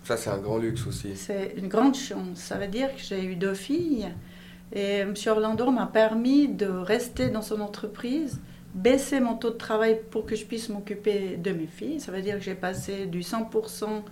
Ça, 0.04 0.16
c'est 0.16 0.30
un 0.30 0.38
grand 0.38 0.58
luxe 0.58 0.86
aussi. 0.86 1.16
C'est 1.16 1.54
une 1.58 1.68
grande 1.68 1.94
chance. 1.94 2.38
Ça 2.38 2.56
veut 2.56 2.68
dire 2.68 2.94
que 2.94 3.02
j'ai 3.02 3.22
eu 3.24 3.34
deux 3.34 3.54
filles 3.54 4.08
et 4.72 4.98
M. 4.98 5.14
Orlando 5.26 5.70
m'a 5.70 5.86
permis 5.86 6.48
de 6.48 6.66
rester 6.66 7.28
dans 7.28 7.42
son 7.42 7.60
entreprise, 7.60 8.40
baisser 8.74 9.18
mon 9.20 9.34
taux 9.34 9.50
de 9.50 9.56
travail 9.56 10.00
pour 10.10 10.24
que 10.24 10.36
je 10.36 10.44
puisse 10.44 10.68
m'occuper 10.68 11.36
de 11.36 11.50
mes 11.52 11.66
filles. 11.66 12.00
Ça 12.00 12.12
veut 12.12 12.22
dire 12.22 12.38
que 12.38 12.44
j'ai 12.44 12.54
passé 12.54 13.06
du 13.06 13.20
100% 13.20 14.02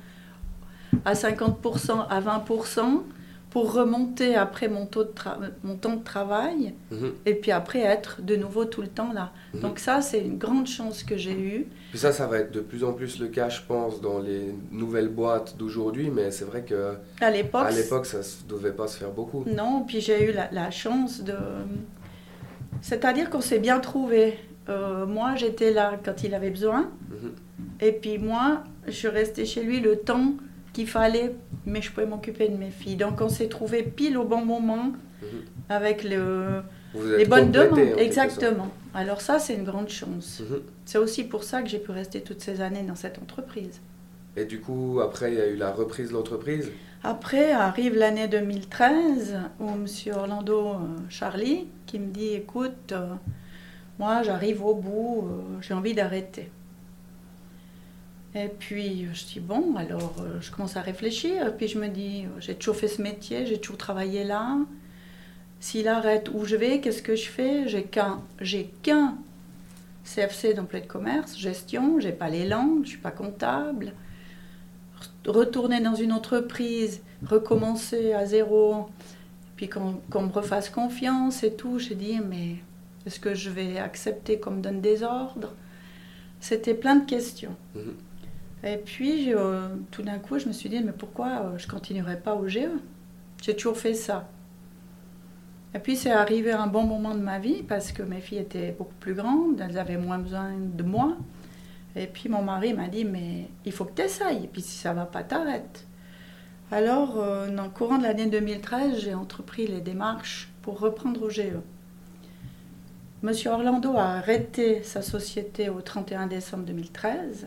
à 1.04 1.12
50% 1.12 2.06
à 2.08 2.20
20% 2.20 3.02
pour 3.50 3.72
remonter 3.72 4.34
après 4.34 4.68
mon, 4.68 4.84
taux 4.86 5.04
de 5.04 5.10
tra- 5.12 5.38
mon 5.64 5.76
temps 5.76 5.96
de 5.96 6.02
travail 6.04 6.74
Mhm. 6.90 7.12
et 7.24 7.34
puis 7.34 7.52
après 7.52 7.80
être 7.80 8.20
de 8.20 8.36
nouveau 8.36 8.64
tout 8.66 8.82
le 8.82 8.88
temps 8.88 9.12
là. 9.12 9.32
Mhm. 9.54 9.60
Donc 9.60 9.78
ça, 9.78 10.00
c'est 10.02 10.20
une 10.20 10.36
grande 10.36 10.66
chance 10.66 11.02
que 11.04 11.16
j'ai 11.16 11.32
eue. 11.32 11.66
Puis 11.90 11.98
ça, 11.98 12.12
ça 12.12 12.26
va 12.26 12.38
être 12.38 12.52
de 12.52 12.60
plus 12.60 12.84
en 12.84 12.92
plus 12.92 13.18
le 13.18 13.28
cas, 13.28 13.48
je 13.48 13.60
pense, 13.66 14.00
dans 14.02 14.18
les 14.18 14.54
nouvelles 14.72 15.08
boîtes 15.08 15.56
d'aujourd'hui, 15.56 16.10
mais 16.10 16.30
c'est 16.30 16.44
vrai 16.44 16.62
que 16.64 16.94
À 17.20 17.30
l'époque, 17.30 17.66
à 17.66 17.70
l'époque, 17.70 18.04
ça 18.06 18.18
ne 18.18 18.48
devait 18.54 18.72
pas 18.72 18.88
se 18.88 18.98
faire 18.98 19.10
beaucoup. 19.12 19.44
Non, 19.46 19.84
puis 19.86 20.00
j'ai 20.00 20.28
eu 20.30 20.32
la, 20.32 20.50
la 20.52 20.70
chance 20.70 21.22
de... 21.22 21.34
C'est-à-dire 22.82 23.30
qu'on 23.30 23.40
s'est 23.40 23.58
bien 23.58 23.78
trouvé. 23.80 24.38
Euh, 24.68 25.06
moi, 25.06 25.34
j'étais 25.36 25.72
là 25.72 25.98
quand 26.04 26.22
il 26.24 26.34
avait 26.34 26.50
besoin. 26.50 26.90
Mhm. 27.10 27.32
Et 27.80 27.92
puis 27.92 28.18
moi, 28.18 28.64
je 28.86 29.08
restée 29.08 29.46
chez 29.46 29.62
lui 29.62 29.80
le 29.80 29.96
temps 29.96 30.34
qu'il 30.76 30.86
fallait, 30.86 31.34
mais 31.64 31.80
je 31.80 31.90
pouvais 31.90 32.04
m'occuper 32.06 32.48
de 32.50 32.56
mes 32.56 32.70
filles. 32.70 32.96
Donc 32.96 33.20
on 33.22 33.30
s'est 33.30 33.48
trouvé 33.48 33.82
pile 33.82 34.18
au 34.18 34.24
bon 34.24 34.44
moment 34.44 34.92
Mhm. 35.22 35.28
avec 35.70 36.04
le- 36.04 36.62
les 37.16 37.24
bonnes 37.24 37.50
demandes. 37.50 37.78
Exactement. 37.98 38.68
Alors 38.94 39.20
ça, 39.22 39.38
c'est 39.38 39.54
une 39.54 39.64
grande 39.64 39.88
chance. 39.88 40.42
Mhm. 40.42 40.60
C'est 40.84 40.98
aussi 40.98 41.24
pour 41.24 41.44
ça 41.44 41.62
que 41.62 41.68
j'ai 41.68 41.78
pu 41.78 41.90
rester 41.92 42.20
toutes 42.20 42.42
ces 42.42 42.60
années 42.60 42.82
dans 42.82 42.94
cette 42.94 43.18
entreprise. 43.18 43.80
Et 44.36 44.44
du 44.44 44.60
coup, 44.60 45.00
après, 45.02 45.32
il 45.32 45.38
y 45.38 45.40
a 45.40 45.46
eu 45.48 45.56
la 45.56 45.72
reprise 45.72 46.08
de 46.10 46.12
l'entreprise? 46.14 46.70
Après 47.02 47.52
arrive 47.52 47.94
l'année 47.96 48.28
2013 48.28 49.38
où 49.60 49.68
M. 49.70 49.86
Orlando 50.14 50.60
euh, 50.68 50.76
Charlie 51.08 51.68
qui 51.86 51.98
me 51.98 52.08
dit 52.08 52.34
écoute, 52.34 52.92
euh, 52.92 53.14
moi 53.98 54.22
j'arrive 54.22 54.62
au 54.64 54.74
bout, 54.74 55.26
euh, 55.26 55.58
j'ai 55.62 55.72
envie 55.72 55.94
d'arrêter. 55.94 56.50
Et 58.36 58.48
puis 58.48 59.08
je 59.14 59.24
dis 59.24 59.40
bon, 59.40 59.76
alors 59.76 60.14
je 60.40 60.50
commence 60.50 60.76
à 60.76 60.82
réfléchir, 60.82 61.46
et 61.46 61.50
puis 61.52 61.68
je 61.68 61.78
me 61.78 61.88
dis 61.88 62.26
j'ai 62.38 62.54
toujours 62.54 62.76
fait 62.76 62.88
ce 62.88 63.00
métier, 63.00 63.46
j'ai 63.46 63.58
toujours 63.58 63.78
travaillé 63.78 64.24
là. 64.24 64.58
S'il 65.58 65.88
arrête, 65.88 66.28
où 66.34 66.44
je 66.44 66.54
vais 66.54 66.80
Qu'est-ce 66.80 67.00
que 67.00 67.16
je 67.16 67.30
fais? 67.30 67.66
J'ai 67.66 67.84
qu'un, 67.84 68.20
j'ai 68.42 68.74
qu'un 68.82 69.16
CFC 70.04 70.52
d'emploi 70.52 70.80
de 70.80 70.86
commerce, 70.86 71.38
gestion, 71.38 71.98
j'ai 71.98 72.12
pas 72.12 72.28
les 72.28 72.46
langues, 72.46 72.84
je 72.84 72.90
suis 72.90 72.98
pas 72.98 73.10
comptable. 73.10 73.94
Retourner 75.26 75.80
dans 75.80 75.94
une 75.94 76.12
entreprise, 76.12 77.00
recommencer 77.24 78.12
à 78.12 78.26
zéro, 78.26 78.90
puis 79.56 79.70
qu'on 79.70 80.22
me 80.22 80.30
refasse 80.30 80.68
confiance 80.68 81.42
et 81.42 81.54
tout, 81.54 81.78
j'ai 81.78 81.94
dit 81.94 82.20
mais 82.20 82.56
est-ce 83.06 83.18
que 83.18 83.34
je 83.34 83.48
vais 83.48 83.78
accepter 83.78 84.38
qu'on 84.38 84.50
me 84.50 84.60
donne 84.60 84.82
des 84.82 85.02
ordres? 85.02 85.54
C'était 86.38 86.74
plein 86.74 86.96
de 86.96 87.06
questions. 87.06 87.56
Mhm. 87.74 87.94
Et 88.64 88.78
puis 88.78 89.34
euh, 89.34 89.68
tout 89.90 90.02
d'un 90.02 90.18
coup, 90.18 90.38
je 90.38 90.46
me 90.46 90.52
suis 90.52 90.68
dit 90.68 90.80
mais 90.80 90.92
pourquoi 90.92 91.28
euh, 91.28 91.58
je 91.58 91.66
continuerai 91.68 92.18
pas 92.18 92.34
au 92.34 92.48
GE 92.48 92.68
J'ai 93.42 93.54
toujours 93.54 93.76
fait 93.76 93.94
ça. 93.94 94.28
Et 95.74 95.78
puis 95.78 95.96
c'est 95.96 96.10
arrivé 96.10 96.52
un 96.52 96.66
bon 96.66 96.84
moment 96.84 97.14
de 97.14 97.20
ma 97.20 97.38
vie 97.38 97.62
parce 97.62 97.92
que 97.92 98.02
mes 98.02 98.20
filles 98.20 98.38
étaient 98.38 98.72
beaucoup 98.72 98.94
plus 98.98 99.14
grandes, 99.14 99.60
elles 99.60 99.78
avaient 99.78 99.98
moins 99.98 100.18
besoin 100.18 100.52
de 100.58 100.82
moi. 100.82 101.16
Et 101.94 102.06
puis 102.06 102.28
mon 102.28 102.42
mari 102.42 102.72
m'a 102.74 102.88
dit, 102.88 103.04
mais 103.04 103.48
il 103.64 103.72
faut 103.72 103.84
que 103.84 103.94
tu 103.94 104.02
essayes, 104.02 104.44
et 104.44 104.48
puis 104.48 104.62
si 104.62 104.76
ça 104.76 104.92
va 104.92 105.06
pas, 105.06 105.22
t'arrêtes. 105.22 105.86
Alors, 106.70 107.18
euh, 107.18 107.48
dans 107.48 107.64
le 107.64 107.70
courant 107.70 107.96
de 107.96 108.02
l'année 108.02 108.26
2013, 108.26 109.00
j'ai 109.00 109.14
entrepris 109.14 109.66
les 109.66 109.80
démarches 109.80 110.50
pour 110.62 110.80
reprendre 110.80 111.22
au 111.22 111.30
GE. 111.30 111.60
Monsieur 113.22 113.50
Orlando 113.50 113.96
a 113.96 114.16
arrêté 114.16 114.82
sa 114.82 115.00
société 115.00 115.68
au 115.68 115.80
31 115.80 116.26
décembre 116.26 116.64
2013. 116.64 117.46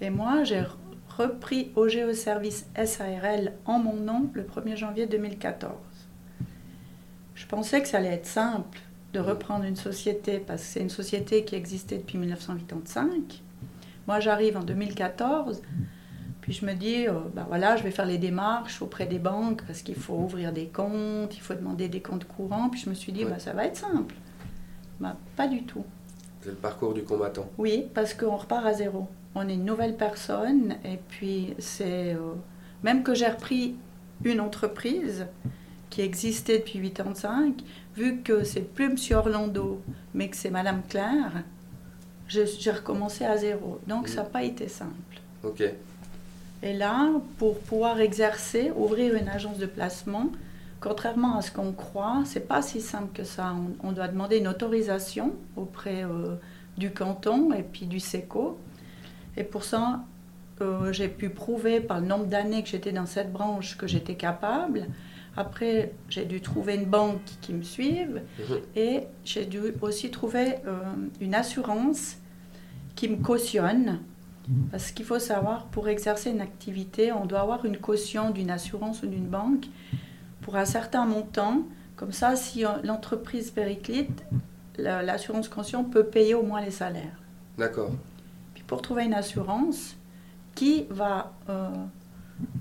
Et 0.00 0.10
moi, 0.10 0.44
j'ai 0.44 0.62
repris 1.16 1.72
OGE 1.74 2.12
Service 2.12 2.66
SARL 2.84 3.52
en 3.64 3.78
mon 3.78 3.96
nom 3.96 4.30
le 4.34 4.42
1er 4.42 4.76
janvier 4.76 5.06
2014. 5.06 5.72
Je 7.34 7.46
pensais 7.46 7.80
que 7.80 7.88
ça 7.88 7.98
allait 7.98 8.08
être 8.08 8.26
simple 8.26 8.78
de 9.12 9.20
reprendre 9.20 9.64
une 9.64 9.76
société 9.76 10.38
parce 10.38 10.62
que 10.62 10.68
c'est 10.68 10.80
une 10.80 10.90
société 10.90 11.44
qui 11.44 11.54
existait 11.54 11.96
depuis 11.98 12.18
1985. 12.18 13.42
Moi, 14.06 14.20
j'arrive 14.20 14.58
en 14.58 14.62
2014. 14.62 15.62
Puis 16.42 16.52
je 16.52 16.64
me 16.64 16.74
dis, 16.74 17.06
ben 17.34 17.44
voilà, 17.48 17.76
je 17.76 17.82
vais 17.82 17.90
faire 17.90 18.06
les 18.06 18.18
démarches 18.18 18.80
auprès 18.82 19.06
des 19.06 19.18
banques 19.18 19.64
parce 19.66 19.82
qu'il 19.82 19.96
faut 19.96 20.14
ouvrir 20.14 20.52
des 20.52 20.66
comptes, 20.66 21.36
il 21.36 21.40
faut 21.40 21.54
demander 21.54 21.88
des 21.88 22.00
comptes 22.00 22.26
courants. 22.26 22.68
Puis 22.68 22.82
je 22.82 22.90
me 22.90 22.94
suis 22.94 23.12
dit, 23.12 23.24
bah, 23.24 23.38
ça 23.38 23.52
va 23.52 23.64
être 23.64 23.76
simple. 23.76 24.14
Bah, 25.00 25.16
pas 25.34 25.48
du 25.48 25.64
tout. 25.64 25.84
C'est 26.42 26.50
le 26.50 26.54
parcours 26.54 26.94
du 26.94 27.02
combattant. 27.02 27.48
Oui, 27.58 27.86
parce 27.94 28.14
qu'on 28.14 28.36
repart 28.36 28.64
à 28.64 28.74
zéro. 28.74 29.08
On 29.36 29.48
est 29.48 29.54
une 29.54 29.64
nouvelle 29.64 29.96
personne 29.96 30.76
et 30.84 30.98
puis 31.08 31.54
c'est... 31.58 32.14
Euh, 32.14 32.34
même 32.82 33.02
que 33.02 33.14
j'ai 33.14 33.26
repris 33.26 33.76
une 34.24 34.40
entreprise, 34.40 35.26
qui 35.90 36.02
existait 36.02 36.58
depuis 36.58 36.90
85, 36.90 37.62
vu 37.96 38.22
que 38.22 38.44
c'est 38.44 38.60
plus 38.60 38.86
M. 38.86 38.96
Orlando, 39.16 39.80
mais 40.14 40.28
que 40.28 40.36
c'est 40.36 40.50
Madame 40.50 40.82
Claire, 40.88 41.44
j'ai 42.28 42.70
recommencé 42.70 43.24
à 43.24 43.36
zéro. 43.36 43.80
Donc 43.86 44.08
ça 44.08 44.22
n'a 44.22 44.28
pas 44.28 44.42
été 44.42 44.68
simple. 44.68 45.20
Ok. 45.42 45.62
Et 46.62 46.72
là, 46.72 47.12
pour 47.38 47.58
pouvoir 47.60 48.00
exercer, 48.00 48.72
ouvrir 48.74 49.14
une 49.14 49.28
agence 49.28 49.58
de 49.58 49.66
placement, 49.66 50.30
contrairement 50.80 51.38
à 51.38 51.42
ce 51.42 51.50
qu'on 51.52 51.72
croit, 51.72 52.22
c'est 52.24 52.48
pas 52.48 52.62
si 52.62 52.80
simple 52.80 53.12
que 53.14 53.24
ça. 53.24 53.54
On, 53.82 53.92
doit 53.92 54.08
demander 54.08 54.38
une 54.38 54.48
autorisation 54.48 55.32
auprès 55.56 56.04
euh, 56.04 56.36
du 56.76 56.90
canton 56.90 57.52
et 57.52 57.62
puis 57.62 57.86
du 57.86 58.00
SECO. 58.00 58.58
Et 59.36 59.44
pour 59.44 59.64
ça, 59.64 60.04
euh, 60.60 60.92
j'ai 60.92 61.08
pu 61.08 61.28
prouver 61.28 61.80
par 61.80 62.00
le 62.00 62.06
nombre 62.06 62.26
d'années 62.26 62.62
que 62.62 62.68
j'étais 62.68 62.92
dans 62.92 63.06
cette 63.06 63.32
branche 63.32 63.76
que 63.76 63.86
j'étais 63.86 64.14
capable. 64.14 64.86
Après, 65.36 65.92
j'ai 66.08 66.24
dû 66.24 66.40
trouver 66.40 66.76
une 66.76 66.86
banque 66.86 67.20
qui 67.42 67.52
me 67.52 67.62
suive 67.62 68.22
mhm. 68.38 68.58
et 68.74 69.00
j'ai 69.24 69.44
dû 69.44 69.60
aussi 69.82 70.10
trouver 70.10 70.54
euh, 70.66 70.80
une 71.20 71.34
assurance 71.34 72.16
qui 72.94 73.08
me 73.08 73.16
cautionne. 73.16 74.00
Parce 74.70 74.92
qu'il 74.92 75.04
faut 75.04 75.18
savoir, 75.18 75.66
pour 75.66 75.88
exercer 75.88 76.30
une 76.30 76.40
activité, 76.40 77.10
on 77.10 77.26
doit 77.26 77.40
avoir 77.40 77.64
une 77.64 77.78
caution 77.78 78.30
d'une 78.30 78.50
assurance 78.50 79.02
ou 79.02 79.08
d'une 79.08 79.26
banque 79.26 79.66
pour 80.40 80.54
un 80.54 80.64
certain 80.64 81.04
montant. 81.04 81.62
Comme 81.96 82.12
ça, 82.12 82.36
si 82.36 82.64
l'entreprise 82.84 83.50
périclite, 83.50 84.24
l'assurance 84.78 85.48
caution 85.48 85.82
peut 85.82 86.04
payer 86.04 86.34
au 86.34 86.44
moins 86.44 86.60
les 86.60 86.70
salaires. 86.70 87.20
D'accord. 87.58 87.90
Pour 88.66 88.82
trouver 88.82 89.04
une 89.04 89.14
assurance 89.14 89.96
qui 90.54 90.86
va 90.90 91.32
euh, 91.48 91.68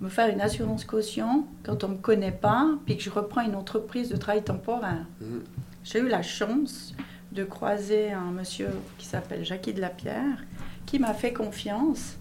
me 0.01 0.09
faire 0.09 0.29
une 0.29 0.41
assurance 0.41 0.85
caution 0.85 1.45
quand 1.63 1.83
on 1.83 1.89
ne 1.89 1.93
me 1.93 1.97
connaît 1.97 2.31
pas, 2.31 2.67
puis 2.85 2.97
que 2.97 3.03
je 3.03 3.09
reprends 3.09 3.41
une 3.41 3.55
entreprise 3.55 4.09
de 4.09 4.17
travail 4.17 4.43
temporaire. 4.43 5.05
Mhm. 5.21 5.43
J'ai 5.83 6.00
eu 6.00 6.07
la 6.07 6.21
chance 6.21 6.93
de 7.31 7.43
croiser 7.43 8.12
un 8.12 8.31
monsieur 8.31 8.69
qui 8.97 9.05
s'appelle 9.05 9.43
Jackie 9.45 9.74
de 9.74 9.81
la 9.81 9.89
Pierre, 9.89 10.43
qui 10.85 11.00
m'a 11.00 11.13
fait 11.13 11.33
confiance. 11.33 12.15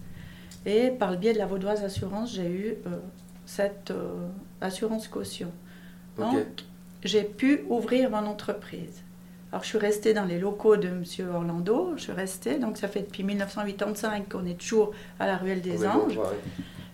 Et 0.65 0.89
par 0.89 1.11
le 1.11 1.17
biais 1.17 1.33
de 1.33 1.37
la 1.37 1.45
Vaudoise 1.45 1.83
Assurance, 1.83 2.33
j'ai 2.33 2.49
eu 2.49 2.67
euh, 2.87 2.97
cette 3.45 3.91
euh, 3.91 4.27
assurance 4.61 5.07
caution. 5.07 5.51
Donc, 6.17 6.45
j'ai 7.03 7.23
pu 7.23 7.61
ouvrir 7.69 8.09
mon 8.09 8.25
entreprise. 8.25 9.03
Alors, 9.55 9.63
je 9.63 9.69
suis 9.69 9.77
restée 9.77 10.13
dans 10.13 10.25
les 10.25 10.37
locaux 10.37 10.75
de 10.75 10.89
M. 10.89 11.03
Orlando. 11.33 11.93
Je 11.95 12.01
suis 12.01 12.11
restée, 12.11 12.59
donc 12.59 12.75
ça 12.75 12.89
fait 12.89 13.03
depuis 13.03 13.23
1985 13.23 14.27
qu'on 14.27 14.45
est 14.45 14.59
toujours 14.59 14.91
à 15.17 15.27
la 15.27 15.37
Ruelle 15.37 15.61
des 15.61 15.87
Anges. 15.87 16.19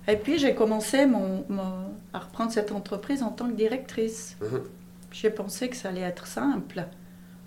Et 0.08 0.15
puis 0.15 0.38
j'ai 0.38 0.53
commencé 0.53 1.08
mon, 1.08 1.44
à 2.13 2.20
reprendre 2.20 2.51
cette 2.51 2.72
entreprise 2.72 3.24
en 3.24 3.32
tant 3.32 3.50
que 3.50 3.56
directrice. 3.56 4.38
Mhm. 4.39 4.62
J'ai 5.12 5.32
pensé 5.32 5.70
que 5.70 5.75
ça 5.75 5.89
allait 5.89 6.01
être 6.01 6.27
simple. 6.27 6.86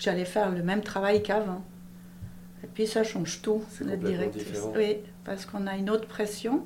J'allais 0.01 0.25
faire 0.25 0.51
le 0.51 0.65
même 0.65 0.81
travail 0.81 1.23
qu'avant. 1.23 1.63
Et 2.65 2.67
puis 2.67 2.89
ça 2.89 3.05
change 3.05 3.41
tout, 3.41 3.63
d'être 3.83 4.03
directrice. 4.03 4.63
Oui, 4.75 4.97
parce 5.25 5.47
qu'on 5.47 5.69
a 5.69 5.77
une 5.77 5.91
autre 5.91 6.09
pression. 6.09 6.65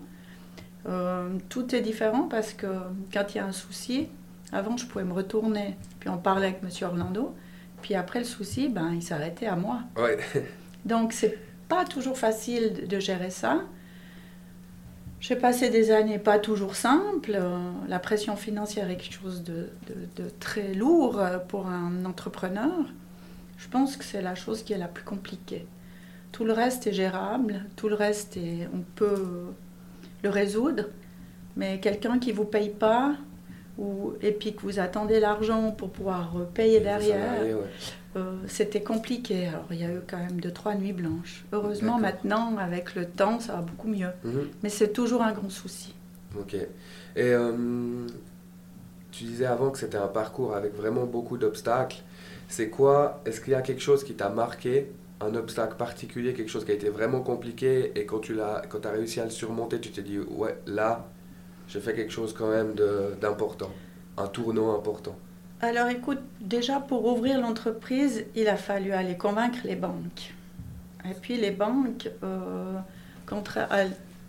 Euh, 0.89 1.37
tout 1.51 1.75
est 1.75 1.83
différent 1.83 2.23
parce 2.23 2.55
que 2.55 2.67
quand 3.13 3.27
il 3.35 3.37
y 3.37 3.41
a 3.41 3.45
un 3.45 3.53
souci, 3.53 4.09
avant 4.53 4.79
je 4.79 4.87
pouvais 4.87 5.05
me 5.05 5.13
retourner, 5.13 5.77
puis 6.01 6.09
on 6.09 6.17
parlait 6.17 6.47
avec 6.47 6.63
M. 6.63 6.71
Orlando, 6.89 7.35
puis 7.83 7.95
après 7.95 8.19
le 8.19 8.25
souci, 8.25 8.69
ben, 8.69 8.93
il 8.95 9.03
s'arrêtait 9.03 9.47
à 9.47 9.57
moi. 9.57 9.81
Ouais. 9.97 10.19
Donc 10.85 11.13
c'est 11.13 11.39
pas 11.69 11.85
toujours 11.85 12.19
facile 12.19 12.87
de 12.89 12.99
gérer 12.99 13.31
ça. 13.31 13.63
J'ai 15.21 15.37
passé 15.37 15.69
des 15.69 15.91
années 15.91 16.19
pas 16.19 16.39
toujours 16.39 16.77
simples. 16.77 17.33
Euh, 17.35 17.59
la 17.89 17.99
pression 17.99 18.37
financière 18.37 18.89
est 18.89 18.97
quelque 18.97 19.21
chose 19.21 19.43
de, 19.43 19.69
très 20.39 20.75
lourd 20.75 21.19
euh, 21.19 21.39
pour 21.39 21.67
un 21.67 22.05
entrepreneur. 22.05 22.87
Je 23.57 23.69
pense 23.69 23.97
que 23.97 24.05
c'est 24.05 24.23
la 24.23 24.37
chose 24.37 24.63
qui 24.63 24.73
est 24.73 24.79
la 24.79 24.87
plus 24.87 25.05
compliquée. 25.05 25.67
Tout 26.31 26.45
le 26.45 26.53
reste 26.53 26.87
est 26.87 26.93
gérable, 26.93 27.65
tout 27.75 27.89
le 27.89 27.97
reste, 27.97 28.37
est, 28.37 28.69
on 28.73 28.83
peut 28.95 29.53
le 30.23 30.31
résoudre. 30.31 30.85
Mais 31.57 31.81
quelqu'un 31.81 32.21
qui 32.21 32.31
ne 32.31 32.37
vous 32.37 32.45
paye 32.45 32.71
pas, 32.71 33.17
ou, 33.79 34.15
et 34.21 34.33
puis 34.33 34.55
que 34.55 34.63
vous 34.63 34.81
attendez 34.81 35.21
l'argent 35.21 35.71
pour 35.71 35.91
pouvoir 35.91 36.35
payer 36.53 36.81
derrière, 36.81 37.43
euh, 38.17 38.37
c'était 38.47 38.83
compliqué. 38.83 39.47
Alors, 39.47 39.67
il 39.71 39.81
y 39.81 39.85
a 39.85 39.91
eu 39.91 40.01
quand 40.09 40.19
même 40.19 40.41
deux, 40.41 40.51
trois 40.51 40.75
nuits 40.75 40.93
blanches. 40.93 41.45
Heureusement, 41.53 41.99
maintenant, 41.99 42.57
avec 42.57 42.95
le 42.95 43.07
temps, 43.07 43.39
ça 43.39 43.55
va 43.55 43.61
beaucoup 43.61 43.89
mieux. 43.89 44.11
Mhm. 44.25 44.49
Mais 44.63 44.69
c'est 44.69 44.93
toujours 44.93 45.23
un 45.23 45.33
grand 45.33 45.51
souci. 45.51 45.95
Ok. 46.39 46.55
Et 46.55 46.67
euh, 47.17 48.07
tu 49.11 49.25
disais 49.25 49.47
avant 49.47 49.71
que 49.71 49.79
c'était 49.79 49.99
un 49.99 50.09
parcours 50.09 50.55
avec 50.55 50.75
vraiment 50.75 51.05
beaucoup 51.05 51.37
d'obstacles. 51.39 52.03
C'est 52.49 52.71
quoi 52.71 53.21
Est-ce 53.25 53.41
qu'il 53.41 53.53
y 53.53 53.57
a 53.57 53.63
quelque 53.63 53.83
chose 53.83 54.05
qui 54.05 54.15
t'a 54.15 54.29
marqué? 54.29 54.91
Un 55.21 55.35
obstacle 55.35 55.77
particulier, 55.77 56.33
quelque 56.33 56.51
chose 56.51 56.65
qui 56.65 56.71
a 56.71 56.75
été 56.75 56.89
vraiment 56.91 57.21
compliqué 57.21 57.93
et 57.97 58.07
quand 58.07 58.21
tu 58.21 58.35
l'as, 58.35 58.63
quand 58.69 58.87
as 58.87 58.91
réussi 58.91 59.19
à 59.19 59.25
le 59.25 59.31
surmonter, 59.31 59.81
tu 59.81 59.91
t'es 59.91 60.03
dit 60.03 60.19
ouais 60.19 60.57
là, 60.67 61.09
j'ai 61.69 61.81
fait 61.81 61.95
quelque 61.95 62.13
chose 62.13 62.33
quand 62.33 62.49
même 62.49 62.75
d'important, 63.21 63.71
un 64.17 64.27
tournant 64.27 64.75
important. 64.75 65.17
Alors 65.61 65.89
écoute, 65.89 66.21
déjà 66.41 66.81
pour 66.81 67.05
ouvrir 67.07 67.41
l'entreprise, 67.41 68.25
il 68.35 68.49
a 68.49 68.57
fallu 68.57 68.93
aller 68.93 69.17
convaincre 69.17 69.59
les 69.65 69.77
banques. 69.77 70.35
Et 71.05 71.15
puis 71.15 71.37
les 71.37 71.51
banques, 71.51 72.09
euh, 72.23 72.75
contre, 73.27 73.59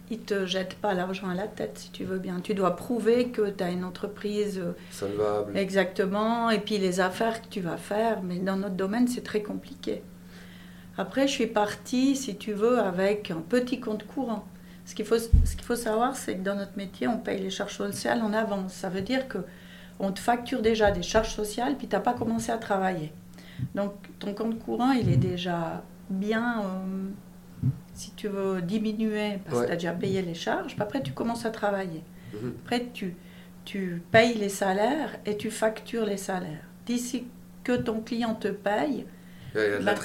ils 0.10 0.18
ne 0.18 0.24
te 0.24 0.46
jettent 0.46 0.76
pas 0.76 0.94
l'argent 0.94 1.30
à 1.30 1.36
la 1.36 1.48
tête, 1.48 1.78
si 1.78 1.92
tu 1.92 2.04
veux 2.04 2.18
bien. 2.18 2.40
Tu 2.42 2.54
dois 2.56 2.76
prouver 2.76 3.30
que 3.30 3.50
tu 3.50 3.64
as 3.64 3.70
une 3.70 3.84
entreprise. 3.84 4.60
Euh, 4.60 4.74
Solvable. 4.92 5.56
Exactement. 5.58 6.50
Et 6.50 6.60
puis 6.60 6.78
les 6.78 7.00
affaires 7.00 7.42
que 7.42 7.48
tu 7.48 7.62
vas 7.62 7.78
faire. 7.78 8.22
Mais 8.24 8.38
dans 8.38 8.56
notre 8.56 8.76
domaine, 8.76 9.08
c'est 9.08 9.24
très 9.24 9.44
compliqué. 9.44 10.02
Après, 10.98 11.28
je 11.28 11.34
suis 11.34 11.48
partie, 11.48 12.16
si 12.16 12.36
tu 12.36 12.54
veux, 12.54 12.80
avec 12.80 13.32
un 13.32 13.42
petit 13.42 13.80
compte 13.80 14.06
courant. 14.06 14.46
Ce 14.90 14.96
qu'il 14.96 15.06
faut, 15.06 15.20
ce 15.20 15.28
qu'il 15.30 15.62
faut 15.62 15.76
savoir, 15.76 16.16
c'est 16.16 16.34
que 16.34 16.42
dans 16.42 16.56
notre 16.56 16.76
métier, 16.76 17.08
on 17.08 17.20
paye 17.20 17.40
les 17.40 17.52
charges 17.52 17.76
sociales 17.76 18.24
en 18.24 18.34
avance. 18.34 18.74
Ça 18.74 18.90
veut 18.90 19.04
dire 19.04 19.28
que 19.28 19.38
on 20.00 20.12
te 20.12 20.20
facture 20.20 20.64
déjà 20.64 20.90
des 20.90 21.04
charges 21.04 21.36
sociales, 21.36 21.76
puis 21.78 21.88
tu 21.88 21.96
n'as 21.96 22.02
pas 22.02 22.14
commencé 22.14 22.52
à 22.52 22.58
travailler. 22.58 23.14
Donc 23.76 23.94
ton 24.18 24.34
compte 24.34 24.58
courant, 24.58 24.90
il 24.94 25.08
est 25.14 25.18
déjà 25.18 25.84
bien, 26.10 26.64
euh, 26.64 27.68
si 27.94 28.14
tu 28.16 28.30
veux, 28.30 28.64
diminué, 28.64 29.38
parce 29.46 29.62
que 29.62 29.66
tu 29.68 29.72
as 29.74 29.76
déjà 29.76 29.92
payé 29.92 30.24
les 30.24 30.34
charges, 30.34 30.74
puis 30.74 30.82
après 30.82 31.04
tu 31.04 31.12
commences 31.12 31.46
à 31.46 31.52
travailler. 31.52 32.02
Mhm. 32.34 32.54
Après, 32.64 32.88
tu, 32.92 33.14
tu 33.66 34.02
payes 34.12 34.40
les 34.40 34.50
salaires 34.50 35.20
et 35.24 35.38
tu 35.38 35.52
factures 35.52 36.06
les 36.06 36.18
salaires. 36.18 36.66
D'ici 36.88 37.28
que 37.64 37.74
ton 37.74 38.02
client 38.02 38.34
te 38.34 38.48
paye, 38.48 39.06
il 39.54 39.62
y 39.62 39.64
a 39.64 39.78
de 39.78 39.86
la 39.86 39.94
bah, 39.94 40.02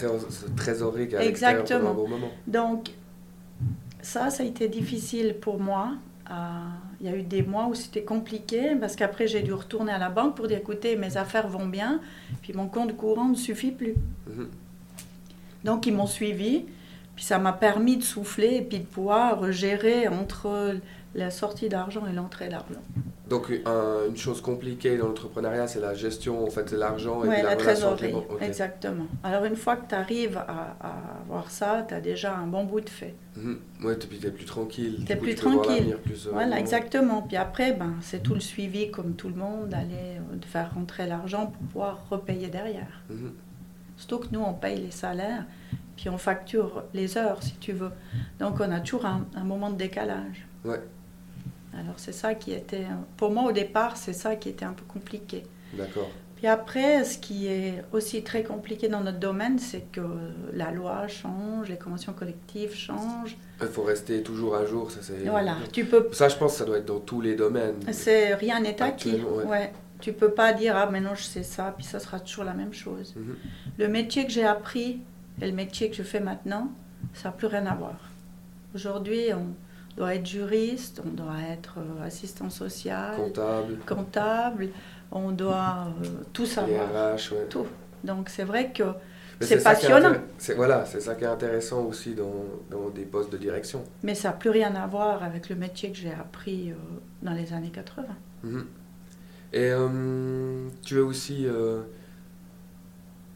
trésorerie 0.57 1.09
qui 1.09 1.17
Exactement. 1.17 1.93
un 1.93 1.95
bon 1.95 2.09
moment. 2.09 2.31
Donc, 2.47 2.91
ça, 4.05 4.31
ça 4.31 4.43
a 4.43 4.47
été 4.47 4.69
difficile 4.69 5.37
pour 5.41 5.59
moi. 5.59 5.95
Euh, 6.31 6.35
il 7.01 7.07
y 7.07 7.09
a 7.09 7.17
eu 7.17 7.23
des 7.23 7.43
mois 7.43 7.67
où 7.67 7.75
c'était 7.75 8.03
compliqué 8.03 8.77
parce 8.79 8.97
qu'après 8.97 9.27
j'ai 9.27 9.43
dû 9.43 9.53
retourner 9.53 9.93
à 9.93 9.99
la 9.99 10.11
banque 10.11 10.37
pour 10.37 10.47
dire 10.47 10.59
écoutez, 10.59 10.97
mes 10.97 11.17
affaires 11.17 11.49
vont 11.49 11.67
bien, 11.67 12.01
puis 12.43 12.53
mon 12.53 12.69
compte 12.69 12.97
courant 12.97 13.29
ne 13.29 13.35
suffit 13.35 13.73
plus. 13.73 13.95
Mhm. 14.27 14.49
Donc 15.65 15.87
ils 15.87 15.95
m'ont 15.95 16.07
suivi, 16.07 16.67
puis 17.17 17.25
ça 17.25 17.39
m'a 17.39 17.53
permis 17.53 17.97
de 17.97 18.03
souffler 18.03 18.57
et 18.57 18.63
puis 18.63 18.79
de 18.79 18.85
pouvoir 18.85 19.51
gérer 19.53 20.07
entre 20.09 20.77
la 21.15 21.31
sortie 21.31 21.71
d'argent 21.71 22.07
et 22.07 22.13
l'entrée 22.13 22.49
d'argent. 22.49 22.83
Donc 23.35 23.49
une 23.49 24.17
chose 24.17 24.41
compliquée 24.41 24.97
dans 24.97 25.09
l'entrepreneuriat, 25.09 25.67
c'est 25.67 25.81
la 25.81 25.95
gestion, 25.95 26.45
en 26.45 26.51
fait, 26.51 26.73
de 26.73 26.77
l'argent 26.77 27.25
et 27.25 27.27
de 27.27 27.33
la, 27.33 27.43
la 27.43 27.57
trésorerie. 27.57 28.15
Exactement. 28.41 29.07
Alors 29.25 29.45
une 29.45 29.57
fois 29.57 29.77
que 29.77 29.89
tu 29.89 29.95
arrives 29.97 30.37
à, 30.37 30.77
avoir 31.25 31.51
ça, 31.51 31.85
tu 31.89 31.95
as 31.95 32.01
déjà 32.01 32.37
un 32.37 32.47
bon 32.47 32.63
bout 32.65 32.81
de 32.81 32.89
fait. 32.89 33.15
Mmh. 33.37 33.55
Ouais, 33.83 33.97
puis 33.97 34.19
tu 34.19 34.27
es 34.29 34.31
plus 34.31 34.45
tranquille. 34.45 35.03
Tu 35.05 35.13
es 35.13 35.17
plus 35.17 35.35
tranquille. 35.35 35.97
Euh, 35.97 36.31
voilà, 36.31 36.61
exactement. 36.61 37.23
Puis 37.23 37.37
après, 37.37 37.73
ben, 37.73 37.95
c'est 38.03 38.23
tout 38.23 38.35
le 38.35 38.41
suivi 38.41 38.93
comme 38.93 39.15
tout 39.15 39.29
le 39.29 39.35
monde, 39.35 39.69
d'aller 39.69 40.19
euh, 40.19 40.37
de 40.37 40.45
faire 40.45 40.73
rentrer 40.73 41.07
l'argent 41.09 41.47
pour 41.47 41.63
pouvoir 41.67 42.07
repayer 42.11 42.47
derrière. 42.47 43.03
Mhm. 43.11 43.33
Surtout 43.97 44.19
que 44.19 44.29
nous, 44.33 44.41
on 44.41 44.55
paye 44.55 44.81
les 44.81 44.93
salaires, 44.93 45.45
puis 45.97 46.09
on 46.09 46.19
facture 46.19 46.85
les 46.95 47.19
heures, 47.19 47.43
si 47.43 47.55
tu 47.57 47.73
veux. 47.73 47.91
Donc 48.39 48.61
on 48.61 48.71
a 48.71 48.79
toujours 48.79 49.07
un, 49.07 49.27
un 49.35 49.45
moment 49.45 49.71
de 49.71 49.77
décalage. 49.77 50.47
Ouais. 50.65 50.81
Alors 51.79 51.95
c'est 51.97 52.13
ça 52.13 52.35
qui 52.35 52.53
était, 52.53 52.87
pour 53.17 53.31
moi 53.31 53.45
au 53.45 53.53
départ, 53.53 53.97
c'est 53.97 54.13
ça 54.13 54.37
qui 54.37 54.49
était 54.49 54.65
un 54.65 54.73
peu 54.73 54.85
compliqué. 54.87 55.43
D'accord. 55.73 56.11
Puis 56.37 56.47
après, 56.47 57.05
ce 57.05 57.17
qui 57.17 57.47
est 57.47 57.83
aussi 57.93 58.23
très 58.23 58.43
compliqué 58.43 58.89
dans 58.89 59.01
notre 59.01 59.19
domaine, 59.19 59.59
c'est 59.59 59.91
que 59.93 60.03
la 60.53 60.71
loi 60.73 61.07
change, 61.09 61.69
les 61.69 61.79
conventions 61.79 62.13
collectives 62.13 62.75
changent. 62.75 63.37
Il 63.61 63.69
faut 63.69 63.83
rester 63.83 64.23
toujours 64.23 64.55
à 64.55 64.67
jour, 64.67 64.91
ça 64.91 65.01
c'est. 65.01 65.27
Voilà, 65.27 65.57
tu 65.73 65.85
peux. 65.85 66.09
Ça, 66.13 66.29
je 66.29 66.37
pense, 66.37 66.53
que 66.53 66.59
ça 66.59 66.65
doit 66.65 66.79
être 66.79 66.87
dans 66.87 67.01
tous 67.01 67.21
les 67.21 67.35
domaines. 67.35 67.77
C'est 67.93 68.35
rien 68.35 68.61
n'est 68.61 68.83
acquis. 68.83 69.23
Ouais. 69.23 69.45
ouais. 69.45 69.73
Tu 70.01 70.13
peux 70.13 70.33
pas 70.33 70.53
dire 70.53 70.77
ah 70.77 70.91
maintenant 70.91 71.15
je 71.15 71.23
sais 71.23 71.45
ça, 71.45 71.73
puis 71.75 71.87
ça 71.87 71.99
sera 71.99 72.21
toujours 72.21 72.45
la 72.45 72.53
même 72.53 72.75
chose. 72.75 73.15
Mhm. 73.17 73.37
Le 73.79 73.89
métier 73.89 74.27
que 74.27 74.33
j'ai 74.33 74.45
appris 74.45 75.01
et 75.41 75.47
le 75.47 75.53
métier 75.53 75.89
que 75.89 75.97
je 75.97 76.03
fais 76.03 76.21
maintenant, 76.21 76.71
ça 77.15 77.31
n'a 77.31 77.33
plus 77.33 77.47
rien 77.47 77.65
à 77.65 77.75
voir. 77.75 77.97
Aujourd'hui, 78.75 79.33
on 79.33 79.55
doit 79.97 80.15
être 80.15 80.27
juriste, 80.27 81.01
on 81.05 81.11
doit 81.11 81.41
être 81.51 81.79
euh, 81.79 82.07
assistant 82.07 82.51
social, 82.51 83.17
comptable, 83.17 83.79
comptable 83.87 84.69
on 85.13 85.31
doit 85.31 85.89
euh, 86.03 86.07
tout 86.33 86.47
savoir. 86.47 86.89
RH, 86.89 87.33
ouais. 87.33 87.47
Tout. 87.49 87.67
Donc 88.03 88.29
c'est 88.29 88.45
vrai 88.45 88.73
que 88.73 88.83
c'est 89.41 89.63
passionnant. 89.63 90.15
C'est, 90.39 90.55
voilà, 90.55 90.85
c'est 90.87 91.01
ça 91.01 91.15
qui 91.15 91.25
est 91.25 91.29
intéressant 91.29 91.85
aussi 91.85 92.15
dans, 92.15 92.45
dans 92.71 92.89
des 92.91 93.05
postes 93.05 93.31
de 93.31 93.39
direction. 93.39 93.85
Mais 94.03 94.15
ça 94.15 94.29
n'a 94.29 94.35
plus 94.35 94.51
rien 94.51 94.75
à 94.75 94.87
voir 94.87 95.23
avec 95.23 95.49
le 95.49 95.57
métier 95.57 95.91
que 95.91 95.97
j'ai 95.97 96.13
appris 96.13 96.71
euh, 96.71 96.75
dans 97.23 97.33
les 97.33 97.53
années 97.53 97.71
80. 97.71 98.07
Mhm. 98.43 98.67
Et 99.53 99.71
tu 100.83 100.97
es 100.97 101.01
aussi 101.01 101.47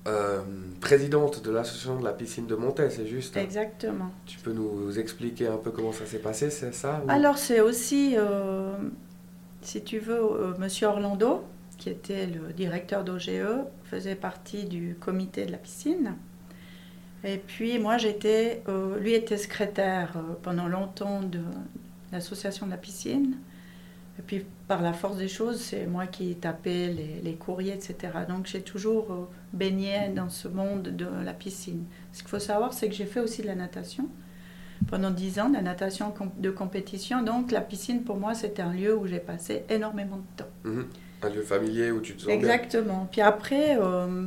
euh, 0.08 0.40
présidente 0.80 1.42
de 1.42 1.50
l'association 1.50 1.98
de 1.98 2.04
la 2.04 2.12
piscine 2.12 2.46
de 2.46 2.54
Montaix, 2.54 2.90
c'est 2.90 3.06
juste 3.06 3.36
Exactement. 3.36 4.10
Tu 4.26 4.38
peux 4.38 4.52
nous 4.52 4.98
expliquer 4.98 5.48
un 5.48 5.56
peu 5.56 5.70
comment 5.70 5.92
ça 5.92 6.06
s'est 6.06 6.20
passé, 6.20 6.50
c'est 6.50 6.72
ça 6.72 7.02
Alors 7.08 7.36
c'est 7.38 7.60
aussi, 7.60 8.14
euh, 8.16 8.72
si 9.62 9.82
tu 9.82 9.98
veux, 9.98 10.20
euh, 10.20 10.52
Monsieur 10.58 10.86
Orlando, 10.86 11.44
qui 11.76 11.90
était 11.90 12.26
le 12.26 12.52
directeur 12.52 13.04
d'OGE, 13.04 13.30
faisait 13.84 14.14
partie 14.14 14.64
du 14.64 14.96
comité 15.00 15.46
de 15.46 15.52
la 15.52 15.58
piscine. 15.58 16.14
Et 17.24 17.38
puis 17.38 17.78
moi 17.78 17.98
j'étais, 17.98 18.62
lui 19.00 19.14
était 19.14 19.36
secrétaire 19.36 20.12
pendant 20.42 20.68
longtemps 20.68 21.20
de 21.20 21.40
l'association 22.12 22.66
de 22.66 22.70
la 22.70 22.76
piscine. 22.76 23.36
Et 24.18 24.22
puis, 24.22 24.44
par 24.66 24.82
la 24.82 24.92
force 24.92 25.16
des 25.16 25.28
choses, 25.28 25.60
c'est 25.60 25.86
moi 25.86 26.06
qui 26.06 26.34
tapais 26.34 26.88
les, 26.88 27.20
les 27.22 27.34
courriers, 27.34 27.74
etc. 27.74 27.96
Donc, 28.28 28.46
j'ai 28.46 28.62
toujours 28.62 29.12
euh, 29.12 29.28
baigné 29.52 30.08
dans 30.14 30.28
ce 30.28 30.48
monde 30.48 30.82
de 30.82 31.06
la 31.24 31.32
piscine. 31.32 31.84
Ce 32.12 32.20
qu'il 32.20 32.28
faut 32.28 32.38
savoir, 32.38 32.72
c'est 32.72 32.88
que 32.88 32.94
j'ai 32.94 33.06
fait 33.06 33.20
aussi 33.20 33.42
de 33.42 33.46
la 33.46 33.54
natation 33.54 34.08
pendant 34.86 35.10
dix 35.10 35.38
ans, 35.38 35.48
de 35.48 35.54
la 35.54 35.62
natation 35.62 36.12
de 36.38 36.50
compétition. 36.50 37.22
Donc, 37.22 37.50
la 37.50 37.60
piscine, 37.60 38.02
pour 38.02 38.16
moi, 38.16 38.34
c'était 38.34 38.62
un 38.62 38.72
lieu 38.72 38.96
où 38.96 39.06
j'ai 39.06 39.18
passé 39.18 39.64
énormément 39.68 40.16
de 40.16 40.42
temps. 40.42 40.50
Mhm. 40.64 40.86
Un 41.22 41.28
lieu 41.30 41.42
familier 41.42 41.90
où 41.90 42.00
tu 42.00 42.14
te 42.14 42.22
sens 42.22 42.30
Exactement. 42.30 43.08
Puis 43.10 43.20
après, 43.20 43.76
euh, 43.80 44.26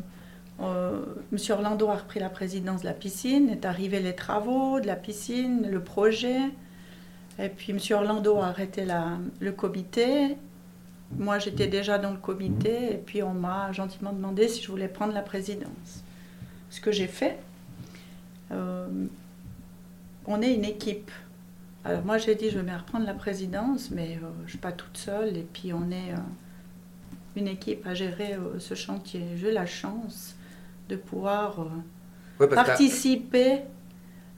euh, 0.61 1.01
M. 1.31 1.37
Orlando 1.49 1.87
a 1.87 1.95
repris 1.95 2.19
la 2.19 2.29
présidence 2.29 2.81
de 2.81 2.85
la 2.85 2.93
piscine, 2.93 3.49
est 3.49 3.65
arrivé 3.65 3.99
les 3.99 4.15
travaux 4.15 4.79
de 4.79 4.87
la 4.87 4.97
piscine, 4.97 5.67
le 5.69 5.81
projet. 5.81 6.39
Et 7.39 7.49
puis 7.49 7.71
M. 7.71 7.79
Orlando 7.91 8.37
a 8.37 8.47
arrêté 8.47 8.85
la, 8.85 9.17
le 9.39 9.51
comité. 9.51 10.37
Moi, 11.17 11.39
j'étais 11.39 11.67
déjà 11.67 11.97
dans 11.97 12.11
le 12.11 12.17
comité 12.17 12.93
et 12.93 12.97
puis 12.97 13.23
on 13.23 13.33
m'a 13.33 13.71
gentiment 13.71 14.13
demandé 14.13 14.47
si 14.47 14.61
je 14.61 14.69
voulais 14.69 14.87
prendre 14.87 15.13
la 15.13 15.21
présidence. 15.21 16.03
Ce 16.69 16.79
que 16.79 16.91
j'ai 16.91 17.07
fait. 17.07 17.37
Euh, 18.51 18.87
on 20.25 20.41
est 20.41 20.53
une 20.53 20.65
équipe. 20.65 21.11
Alors 21.83 22.03
moi, 22.05 22.17
j'ai 22.17 22.35
dit 22.35 22.49
je 22.49 22.59
vais 22.59 22.75
reprendre 22.75 23.05
la 23.05 23.13
présidence, 23.13 23.89
mais 23.91 24.19
euh, 24.21 24.27
je 24.41 24.43
ne 24.43 24.49
suis 24.49 24.57
pas 24.57 24.71
toute 24.71 24.97
seule 24.97 25.35
et 25.35 25.47
puis 25.51 25.73
on 25.73 25.89
est 25.89 26.13
euh, 26.13 26.17
une 27.35 27.47
équipe 27.47 27.85
à 27.87 27.93
gérer 27.93 28.37
ce 28.59 28.75
chantier. 28.75 29.23
J'ai 29.35 29.51
la 29.51 29.65
chance 29.65 30.35
de 30.89 30.95
pouvoir 30.95 31.65
participer 32.37 33.61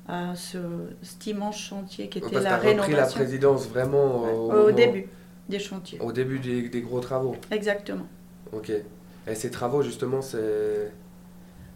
à 0.07 0.35
ce, 0.35 0.57
cet 1.01 1.27
immense 1.27 1.57
chantier 1.57 2.09
qui 2.09 2.17
était 2.19 2.39
la 2.39 2.57
rénovation. 2.57 2.81
repris 2.81 2.95
la 2.95 3.05
présidence 3.07 3.67
vraiment 3.67 4.23
au, 4.49 4.71
début 4.71 5.07
des 5.49 5.59
chantiers. 5.59 5.99
Au 5.99 6.11
début 6.11 6.39
des, 6.39 6.69
des, 6.69 6.81
gros 6.81 6.99
travaux. 6.99 7.35
Exactement. 7.51 8.07
Ok. 8.51 8.71
Et 9.27 9.35
ces 9.35 9.49
travaux 9.49 9.81
justement, 9.81 10.21
c'est 10.21 10.91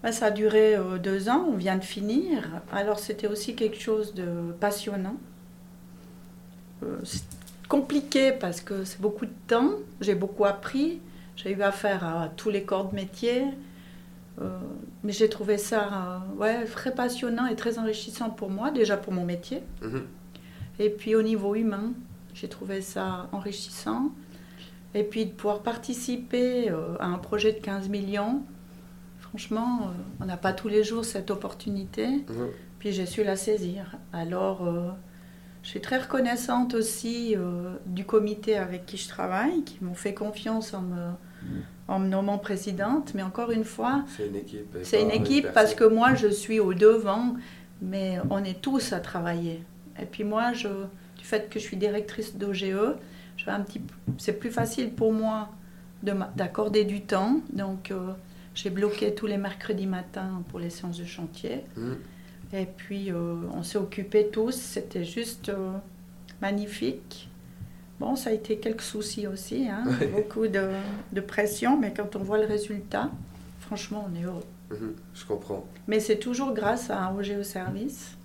ben, 0.04 0.12
ça 0.12 0.28
a 0.28 0.32
duré 0.32 0.76
euh, 0.76 0.98
deux 1.00 1.28
ans, 1.28 1.48
on 1.52 1.56
vient 1.56 1.78
de 1.78 1.84
finir. 1.84 2.62
Alors 2.72 3.00
c'était 3.00 3.28
aussi 3.28 3.56
quelque 3.56 3.80
chose 3.80 4.14
de 4.14 4.52
passionnant. 4.60 5.18
Euh, 6.84 6.98
c'est 7.04 7.24
compliqué 7.68 8.32
parce 8.32 8.62
que 8.62 8.84
c'est 8.84 9.02
beaucoup 9.02 9.26
de 9.26 9.34
temps, 9.48 9.72
j'ai 10.00 10.16
beaucoup 10.16 10.46
appris, 10.46 11.00
j'ai 11.36 11.52
eu 11.52 11.62
affaire 11.62 12.06
à 12.06 12.30
tous 12.36 12.50
les 12.50 12.64
corps 12.64 12.90
de 12.90 12.96
métier, 12.96 13.42
euh, 13.42 13.46
mais 15.04 15.12
j'ai 15.12 15.30
trouvé 15.30 15.58
ça 15.58 16.22
euh, 16.36 16.36
ouais, 16.38 16.66
très 16.66 16.94
passionnant 16.94 17.48
et 17.48 17.56
très 17.56 17.80
enrichissant 17.80 18.30
pour 18.30 18.50
moi, 18.50 18.72
déjà 18.72 18.98
pour 18.98 19.14
mon 19.14 19.26
métier. 19.26 19.64
Mhm. 19.82 20.06
Et 20.80 20.90
puis 20.90 21.16
au 21.16 21.22
niveau 21.22 21.56
humain, 21.56 21.94
j'ai 22.34 22.48
trouvé 22.48 22.82
ça 22.82 23.30
enrichissant. 23.32 24.12
Et 24.94 25.04
puis 25.04 25.26
de 25.26 25.32
pouvoir 25.32 25.62
participer 25.62 26.70
euh, 26.70 26.96
à 27.00 27.08
un 27.08 27.18
projet 27.18 27.52
de 27.52 27.60
15 27.60 27.90
millions, 27.90 28.44
franchement, 29.20 29.92
on 30.20 30.26
n'a 30.26 30.38
pas 30.38 30.54
tous 30.54 30.68
les 30.68 30.84
jours 30.84 31.06
cette 31.06 31.32
opportunité. 31.32 32.08
Mhm. 32.08 32.50
Puis 32.80 32.92
j'ai 32.92 33.06
su 33.06 33.24
la 33.24 33.36
saisir. 33.36 33.98
Alors, 34.14 34.62
je 35.64 35.68
suis 35.68 35.82
très 35.82 35.98
reconnaissante 35.98 36.76
aussi 36.76 37.36
du 37.88 38.06
comité 38.06 38.56
avec 38.56 38.86
qui 38.86 38.98
je 38.98 39.10
travaille, 39.10 39.64
qui 39.64 39.84
m'ont 39.84 39.96
fait 39.96 40.14
confiance 40.14 40.76
en 40.76 40.82
me 40.82 41.10
en 41.88 42.00
me 42.00 42.08
nommant 42.08 42.38
présidente, 42.38 43.14
mais 43.16 43.24
encore 43.24 43.52
une 43.52 43.64
fois, 43.64 44.04
c'est 44.16 44.28
une 44.28 44.36
équipe. 44.36 44.78
C'est 44.84 45.02
une 45.02 45.12
équipe 45.12 45.48
parce 45.54 45.74
que 45.74 45.84
moi 45.84 46.16
je 46.16 46.28
suis 46.28 46.60
au 46.60 46.74
devant, 46.74 47.36
mais 47.82 48.20
on 48.30 48.44
est 48.44 48.62
tous 48.62 48.94
à 48.94 49.00
travailler. 49.00 49.64
Et 50.00 50.06
puis 50.06 50.24
moi, 50.24 50.54
je, 50.54 50.68
du 51.18 51.24
fait 51.24 51.50
que 51.50 51.60
je 51.60 51.64
suis 51.64 51.78
directrice 51.78 52.36
d'OGE, 52.36 52.96
c'est 54.18 54.34
plus 54.34 54.52
facile 54.52 54.92
pour 54.92 55.14
moi 55.14 55.50
d'accorder 56.04 56.84
du 56.84 57.02
temps. 57.02 57.42
Donc 57.54 57.92
euh, 57.92 58.12
j'ai 58.54 58.70
bloqué 58.70 59.14
tous 59.14 59.28
les 59.28 59.38
mercredis 59.38 59.88
matins 59.88 60.44
pour 60.50 60.60
les 60.60 60.70
séances 60.70 61.00
de 61.00 61.06
chantier. 61.06 61.62
Mmh. 61.76 61.92
Et 62.54 62.66
puis 62.66 63.12
euh, 63.12 63.36
on 63.54 63.64
s'est 63.64 63.78
occupés 63.78 64.30
tous, 64.32 64.56
c'était 64.56 65.04
juste 65.04 65.50
euh, 65.50 65.72
magnifique. 66.42 67.27
Bon, 68.00 68.16
ça 68.16 68.30
a 68.30 68.34
été 68.34 68.58
quelques 68.58 68.82
soucis 68.82 69.26
aussi, 69.28 69.68
hein, 69.68 69.84
beaucoup 70.14 70.48
de, 70.48 70.70
de, 71.14 71.22
pression, 71.22 71.80
mais 71.80 71.94
quand 71.94 72.16
on 72.16 72.20
voit 72.20 72.38
le 72.38 72.46
résultat, 72.46 73.10
franchement, 73.60 74.08
on 74.12 74.16
est 74.16 74.24
heureux. 74.24 74.46
Mhm, 74.72 74.96
je 75.16 75.26
comprends. 75.26 75.66
Mais 75.88 76.00
c'est 76.00 76.18
toujours 76.18 76.54
grâce 76.54 76.90
à 76.90 77.02
un 77.02 77.16
OGE 77.16 77.42
service 77.42 78.16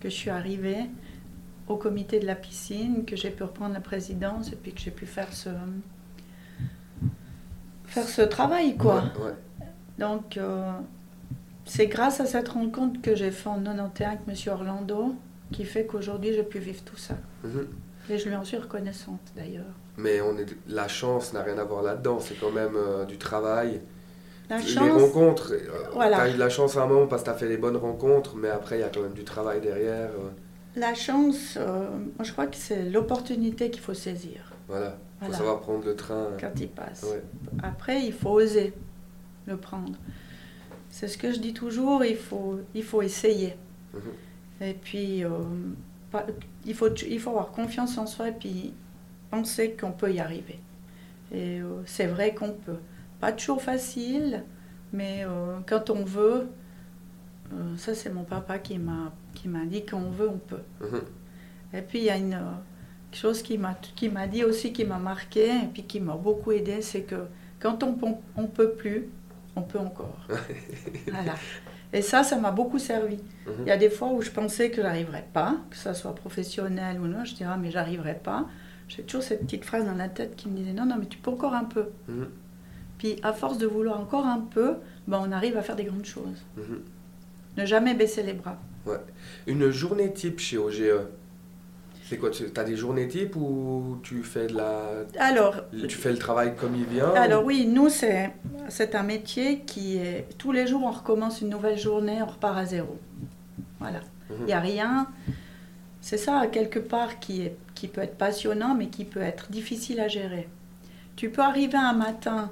que 0.00 0.08
je 0.08 0.14
suis 0.14 0.30
arrivée 0.30 0.86
au 1.68 1.76
comité 1.76 2.18
de 2.18 2.26
la 2.26 2.34
piscine 2.34 3.04
que 3.04 3.14
j'ai 3.14 3.30
pu 3.30 3.44
reprendre 3.44 3.74
la 3.74 3.80
présidence 3.80 4.52
et 4.52 4.56
puis 4.56 4.72
que 4.72 4.80
j'ai 4.80 4.90
pu 4.90 5.06
faire 5.06 5.32
ce, 5.32 5.50
faire 7.84 8.08
ce 8.08 8.22
travail, 8.22 8.76
quoi. 8.76 9.04
Ouais, 9.20 9.26
ouais. 9.26 9.66
Donc, 9.98 10.38
euh, 10.38 10.72
c'est 11.66 11.86
grâce 11.86 12.20
à 12.20 12.26
cette 12.26 12.48
rencontre 12.48 13.00
que 13.00 13.14
j'ai 13.14 13.30
fait 13.30 13.48
en 13.48 13.62
91 13.62 14.08
avec 14.08 14.20
M. 14.26 14.52
Orlando 14.52 15.14
qui 15.52 15.64
fait 15.64 15.84
qu'aujourd'hui 15.84 16.32
j'ai 16.32 16.42
pu 16.42 16.58
vivre 16.58 16.82
tout 16.84 16.96
ça. 16.96 17.16
Et 18.10 18.18
je 18.18 18.28
lui 18.28 18.34
en 18.36 18.44
suis 18.44 18.56
reconnaissante 18.56 19.20
d'ailleurs. 19.36 19.72
Mais 19.96 20.20
on 20.20 20.36
est, 20.36 20.46
la 20.68 20.88
chance 20.88 21.32
n'a 21.32 21.42
rien 21.42 21.58
à 21.58 21.64
voir 21.64 21.82
là-dedans, 21.82 22.18
c'est 22.20 22.34
quand 22.34 22.50
même 22.50 22.74
euh, 22.76 23.04
du 23.04 23.18
travail. 23.18 23.80
La 24.48 24.58
les 24.58 24.66
chance, 24.66 25.00
rencontres, 25.00 25.52
euh, 25.52 25.60
Voilà. 25.92 26.16
t'as 26.16 26.28
eu 26.30 26.32
de 26.34 26.38
la 26.38 26.48
chance 26.48 26.76
à 26.76 26.82
un 26.82 26.86
moment 26.86 27.06
parce 27.06 27.22
que 27.22 27.26
t'as 27.26 27.34
fait 27.36 27.48
les 27.48 27.56
bonnes 27.56 27.76
rencontres, 27.76 28.34
mais 28.36 28.48
après 28.48 28.78
il 28.78 28.80
y 28.80 28.84
a 28.84 28.88
quand 28.88 29.02
même 29.02 29.12
du 29.12 29.22
travail 29.24 29.60
derrière. 29.60 30.10
euh, 30.10 30.30
la 30.76 30.94
chance 30.94 31.56
euh, 31.56 31.88
moi 32.16 32.24
je 32.24 32.32
crois 32.32 32.46
que 32.46 32.56
c'est 32.56 32.84
l'opportunité 32.90 33.70
qu'il 33.70 33.82
faut 33.82 33.94
saisir 33.94 34.52
voilà, 34.68 34.90
faut 34.90 34.96
Voilà. 35.20 35.36
savoir 35.36 35.60
prendre 35.60 35.84
le 35.84 35.94
train. 35.96 36.28
quand 36.40 36.52
il 36.60 36.68
passe. 36.68 37.02
Ouais. 37.04 37.22
Après, 37.62 38.02
il 38.04 38.12
faut 38.12 38.30
oser 38.30 38.72
le 39.46 39.56
prendre. 39.56 39.94
C'est 40.90 41.08
ce 41.08 41.18
que 41.18 41.32
je 41.32 41.38
dis 41.40 41.52
toujours, 41.54 42.04
il 42.04 42.16
faut, 42.16 42.60
il 42.74 42.84
faut 42.84 43.02
essayer. 43.02 43.56
Mhm. 43.94 44.00
Et 44.68 44.74
puis, 44.74 45.24
pas- 46.12 46.26
il, 46.66 46.74
faut, 46.74 46.92
il 46.94 47.20
faut 47.20 47.30
avoir 47.30 47.50
confiance 47.50 47.98
en 47.98 48.06
soi 48.06 48.28
et 48.28 48.32
puis 48.32 48.74
penser 49.30 49.76
qu'on 49.78 49.92
peut 49.92 50.12
y 50.12 50.20
arriver. 50.20 50.58
Et 51.32 51.60
euh, 51.60 51.82
c'est 51.86 52.06
vrai 52.06 52.34
qu'on 52.34 52.52
peut. 52.52 52.78
Pas 53.20 53.32
toujours 53.32 53.62
facile, 53.62 54.44
mais 54.92 55.24
euh, 55.24 55.58
quand 55.66 55.90
on 55.90 56.04
veut, 56.04 56.48
euh, 57.52 57.76
ça 57.76 57.94
c'est 57.94 58.10
mon 58.10 58.24
papa 58.24 58.58
qui 58.58 58.78
m'a 58.78 59.12
qui 59.34 59.48
m'a 59.48 59.64
dit 59.64 59.84
quand 59.84 59.98
on 59.98 60.10
veut, 60.10 60.28
on 60.28 60.38
peut. 60.38 60.62
Mhm. 60.80 61.02
Et 61.74 61.82
puis 61.82 61.98
il 61.98 62.04
y 62.04 62.10
a 62.10 62.16
une 62.16 62.38
quelque 63.10 63.20
chose 63.20 63.42
qui 63.42 63.58
m'a 63.58 63.74
qui 63.74 64.08
m'a 64.08 64.26
dit 64.26 64.44
aussi 64.44 64.72
qui 64.72 64.84
m'a 64.84 64.98
marqué 64.98 65.48
et 65.48 65.68
puis 65.72 65.84
qui 65.84 66.00
m'a 66.00 66.14
beaucoup 66.14 66.52
aidé, 66.52 66.82
c'est 66.82 67.02
que 67.02 67.26
quand 67.60 67.82
on 67.82 67.96
on 68.36 68.46
peut 68.46 68.72
plus, 68.72 69.08
on 69.54 69.62
peut 69.62 69.78
encore. 69.78 70.26
voilà. 71.06 71.34
Et 71.92 72.02
ça, 72.02 72.22
ça 72.22 72.36
m'a 72.36 72.50
beaucoup 72.50 72.78
servi. 72.78 73.16
Mhm. 73.46 73.52
Il 73.62 73.66
y 73.66 73.70
a 73.70 73.76
des 73.76 73.90
fois 73.90 74.12
où 74.12 74.22
je 74.22 74.30
pensais 74.30 74.70
que 74.70 74.82
j'arriverais 74.82 75.26
pas, 75.32 75.56
que 75.70 75.76
ça 75.76 75.94
soit 75.94 76.14
professionnel 76.14 77.00
ou 77.00 77.06
non, 77.06 77.24
je 77.24 77.32
disais 77.32 77.46
ah 77.48 77.56
mais 77.60 77.70
j'arriverai 77.70 78.14
pas. 78.14 78.46
J'ai 78.88 79.02
toujours 79.02 79.22
cette 79.22 79.42
petite 79.42 79.64
phrase 79.64 79.84
dans 79.84 79.94
la 79.94 80.08
tête 80.08 80.36
qui 80.36 80.48
me 80.48 80.56
disait 80.56 80.72
non 80.72 80.86
non 80.86 80.96
mais 80.98 81.06
tu 81.06 81.18
peux 81.18 81.30
encore 81.30 81.54
un 81.54 81.64
peu. 81.64 81.86
Mhm. 82.08 82.28
Puis 82.98 83.16
à 83.22 83.32
force 83.32 83.58
de 83.58 83.66
vouloir 83.66 83.98
encore 83.98 84.26
un 84.26 84.40
peu, 84.40 84.74
ben, 85.08 85.20
on 85.26 85.32
arrive 85.32 85.56
à 85.56 85.62
faire 85.62 85.76
des 85.76 85.84
grandes 85.84 86.04
choses. 86.04 86.44
Mhm. 86.56 86.82
Ne 87.56 87.66
jamais 87.66 87.94
baisser 87.94 88.22
les 88.22 88.34
bras. 88.34 88.58
Une 89.46 89.70
journée 89.70 90.12
type 90.12 90.38
chez 90.38 90.58
OGE, 90.58 90.82
c'est 92.10 92.16
quoi 92.16 92.30
Tu 92.30 92.44
as 92.56 92.64
des 92.64 92.74
journées 92.74 93.06
type 93.06 93.36
ou 93.36 93.98
tu 94.02 94.24
fais, 94.24 94.48
de 94.48 94.56
la... 94.56 94.90
Alors, 95.20 95.54
tu 95.88 95.96
fais 95.96 96.10
le 96.10 96.18
travail 96.18 96.56
comme 96.56 96.74
il 96.74 96.84
vient 96.84 97.10
Alors 97.10 97.44
ou- 97.44 97.46
oui, 97.46 97.68
nous, 97.68 97.88
c'est, 97.88 98.32
c'est 98.68 98.96
un 98.96 99.04
métier 99.04 99.60
qui 99.60 99.96
est... 99.98 100.26
Tous 100.36 100.50
les 100.50 100.66
jours, 100.66 100.82
on 100.84 100.90
recommence 100.90 101.40
une 101.40 101.50
nouvelle 101.50 101.78
journée, 101.78 102.20
on 102.20 102.26
repart 102.26 102.58
à 102.58 102.64
zéro. 102.64 102.98
Voilà. 103.78 104.00
Mhm. 104.28 104.36
Il 104.40 104.44
n'y 104.46 104.52
a 104.52 104.58
rien. 104.58 105.06
C'est 106.00 106.16
ça, 106.16 106.48
quelque 106.48 106.80
part, 106.80 107.20
qui, 107.20 107.42
est, 107.42 107.56
qui 107.76 107.86
peut 107.86 108.00
être 108.00 108.18
passionnant, 108.18 108.74
mais 108.74 108.88
qui 108.88 109.04
peut 109.04 109.22
être 109.22 109.48
difficile 109.52 110.00
à 110.00 110.08
gérer. 110.08 110.48
Tu 111.14 111.30
peux 111.30 111.42
arriver 111.42 111.78
un 111.78 111.92
matin 111.92 112.50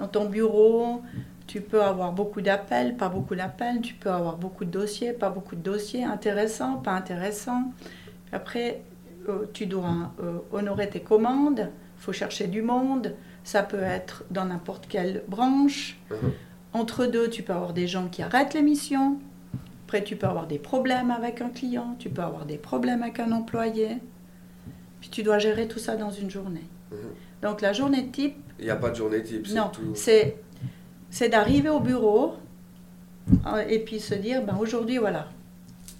dans 0.00 0.08
ton 0.08 0.24
bureau, 0.28 1.02
tu 1.46 1.60
peux 1.60 1.82
avoir 1.84 2.10
beaucoup 2.12 2.40
d'appels, 2.40 2.96
pas 2.96 3.08
beaucoup 3.08 3.36
d'appels, 3.36 3.80
tu 3.80 3.94
peux 3.94 4.10
avoir 4.10 4.38
beaucoup 4.38 4.64
de 4.64 4.70
dossiers, 4.72 5.12
pas 5.12 5.30
beaucoup 5.30 5.54
de 5.54 5.62
dossiers, 5.62 6.02
intéressants, 6.02 6.78
pas 6.78 6.92
intéressants. 6.92 7.72
Après, 8.32 8.82
euh, 9.28 9.46
tu 9.52 9.66
dois 9.66 10.12
euh, 10.22 10.38
honorer 10.52 10.88
tes 10.88 11.00
commandes, 11.00 11.70
il 11.96 12.02
faut 12.02 12.12
chercher 12.12 12.46
du 12.46 12.62
monde, 12.62 13.14
ça 13.44 13.62
peut 13.62 13.82
être 13.82 14.24
dans 14.30 14.44
n'importe 14.44 14.86
quelle 14.88 15.22
branche. 15.28 15.98
Mhm. 16.10 16.32
Entre 16.74 17.06
deux, 17.06 17.28
tu 17.30 17.42
peux 17.42 17.52
avoir 17.52 17.72
des 17.72 17.86
gens 17.86 18.08
qui 18.08 18.22
arrêtent 18.22 18.54
l'émission. 18.54 19.18
Après, 19.86 20.04
tu 20.04 20.16
peux 20.16 20.26
avoir 20.26 20.46
des 20.46 20.58
problèmes 20.58 21.10
avec 21.10 21.40
un 21.40 21.48
client, 21.48 21.96
tu 21.98 22.10
peux 22.10 22.22
avoir 22.22 22.44
des 22.44 22.58
problèmes 22.58 23.02
avec 23.02 23.20
un 23.20 23.32
employé. 23.32 23.98
Puis 25.00 25.10
tu 25.10 25.22
dois 25.22 25.38
gérer 25.38 25.66
tout 25.68 25.78
ça 25.78 25.96
dans 25.96 26.10
une 26.10 26.30
journée. 26.30 26.66
Mhm. 26.90 26.98
Donc 27.42 27.60
la 27.60 27.72
journée 27.72 28.08
type, 28.08 28.36
Il 28.58 28.64
n'y 28.64 28.70
a 28.70 28.76
pas 28.76 28.90
de 28.90 28.96
journée 28.96 29.22
type, 29.22 29.46
c'est 29.46 29.54
non, 29.54 29.68
tout. 29.68 29.94
c'est 29.94 30.36
c'est 31.10 31.28
d'arriver 31.28 31.70
au 31.70 31.80
bureau 31.80 32.34
euh, 33.46 33.64
et 33.68 33.78
puis 33.78 34.00
se 34.00 34.14
dire, 34.14 34.42
ben 34.44 34.56
aujourd'hui, 34.60 34.98
voilà, 34.98 35.28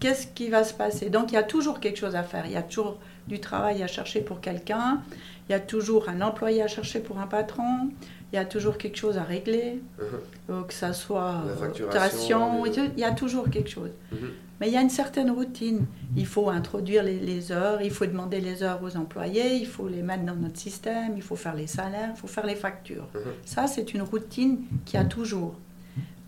qu'est-ce 0.01 0.27
qui 0.29 0.49
va 0.49 0.65
se 0.65 0.75
passer 0.75 1.11
Donc 1.11 1.33
il 1.33 1.35
y 1.35 1.39
a 1.39 1.43
toujours 1.43 1.81
quelque 1.81 1.99
chose 1.99 2.15
à 2.17 2.23
faire, 2.23 2.47
il 2.47 2.53
y 2.53 2.57
a 2.57 2.63
toujours 2.63 2.99
du 3.27 3.41
travail 3.41 3.83
à 3.83 3.87
chercher 3.87 4.21
pour 4.21 4.41
quelqu'un, 4.41 5.03
il 5.49 5.53
y 5.53 5.55
a 5.55 5.61
toujours 5.61 6.09
un 6.09 6.21
employé 6.23 6.63
à 6.63 6.69
chercher 6.69 7.01
pour 7.01 7.19
un 7.19 7.27
patron, 7.27 7.91
il 8.33 8.37
y 8.37 8.39
a 8.39 8.45
toujours 8.45 8.77
quelque 8.79 8.97
chose 8.97 9.17
à 9.19 9.23
régler, 9.23 9.81
Mhm. 9.99 10.05
euh, 10.51 10.63
que 10.63 10.75
ça 10.75 10.93
soit 10.93 11.43
La 11.47 11.53
euh, 11.53 11.57
facturation, 11.57 12.65
les- 12.65 12.73
il 12.97 13.01
y 13.01 13.05
a 13.05 13.13
toujours 13.13 13.49
quelque 13.51 13.71
chose. 13.71 13.91
Mhm. 14.13 14.19
Mais 14.61 14.67
il 14.69 14.75
y 14.75 14.77
a 14.77 14.81
une 14.83 14.91
certaine 14.91 15.31
routine. 15.31 15.87
Il 16.17 16.27
faut 16.27 16.51
introduire 16.51 17.05
les, 17.05 17.19
les 17.21 17.53
heures, 17.53 17.81
il 17.81 17.91
faut 17.93 18.07
demander 18.07 18.41
les 18.41 18.63
heures 18.65 18.81
aux 18.83 18.97
employés, 18.97 19.55
il 19.55 19.67
faut 19.67 19.87
les 19.89 20.03
mettre 20.03 20.25
dans 20.25 20.35
notre 20.35 20.59
système, 20.59 21.13
il 21.17 21.23
faut 21.23 21.37
faire 21.37 21.55
les 21.55 21.69
salaires, 21.69 22.11
il 22.15 22.19
faut 22.19 22.27
faire 22.27 22.45
les 22.47 22.57
factures. 22.57 23.07
Mhm. 23.15 23.21
Ça, 23.45 23.67
c'est 23.69 23.95
une 23.95 24.03
routine 24.03 24.59
qu'il 24.85 24.99
y 24.99 25.03
a 25.03 25.07
toujours. 25.07 25.55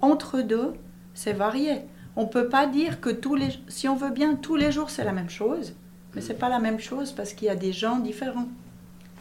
Entre 0.01 0.41
deux, 0.43 0.75
c'est 1.15 1.33
varié. 1.33 1.81
On 2.17 2.25
ne 2.25 2.29
peut 2.29 2.49
pas 2.49 2.67
dire 2.67 3.01
que 3.01 3.11
tous 3.11 3.35
les... 3.37 3.49
Si 3.69 3.89
on 3.89 3.97
veut 3.97 4.11
bien, 4.11 4.35
tous 4.35 4.57
les 4.57 4.73
jours, 4.73 4.91
c'est 4.91 5.05
la 5.05 5.13
même 5.13 5.31
chose. 5.31 5.75
Mais 6.15 6.21
ce 6.21 6.29
n'est 6.33 6.39
pas 6.39 6.49
la 6.49 6.59
même 6.59 6.81
chose 6.81 7.13
parce 7.13 7.33
qu'il 7.35 7.47
y 7.47 7.51
a 7.51 7.57
des 7.57 7.73
gens 7.73 7.99
différents, 7.99 8.49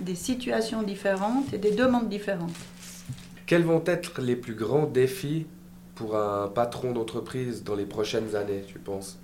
des 0.01 0.15
situations 0.15 0.81
différentes 0.81 1.53
et 1.53 1.57
des 1.59 1.71
demandes 1.71 2.09
différentes. 2.09 2.55
Quels 3.45 3.63
vont 3.63 3.83
être 3.85 4.21
les 4.21 4.35
plus 4.35 4.55
grands 4.55 4.85
défis 4.87 5.45
pour 5.95 6.17
un 6.17 6.47
patron 6.47 6.91
d'entreprise 6.91 7.63
dans 7.63 7.75
les 7.75 7.85
prochaines 7.85 8.35
années, 8.35 8.63
tu 8.67 8.79
penses? 8.79 9.19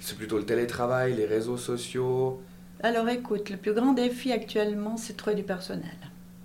C'est 0.00 0.16
plutôt 0.16 0.38
le 0.38 0.44
télétravail, 0.46 1.14
les 1.14 1.26
réseaux 1.26 1.58
sociaux? 1.58 2.40
Alors 2.82 3.08
écoute, 3.08 3.50
le 3.50 3.56
plus 3.56 3.72
grand 3.74 3.92
défi 3.92 4.32
actuellement, 4.32 4.96
c'est 4.96 5.16
trouver 5.16 5.36
du 5.36 5.42
personnel. 5.42 5.96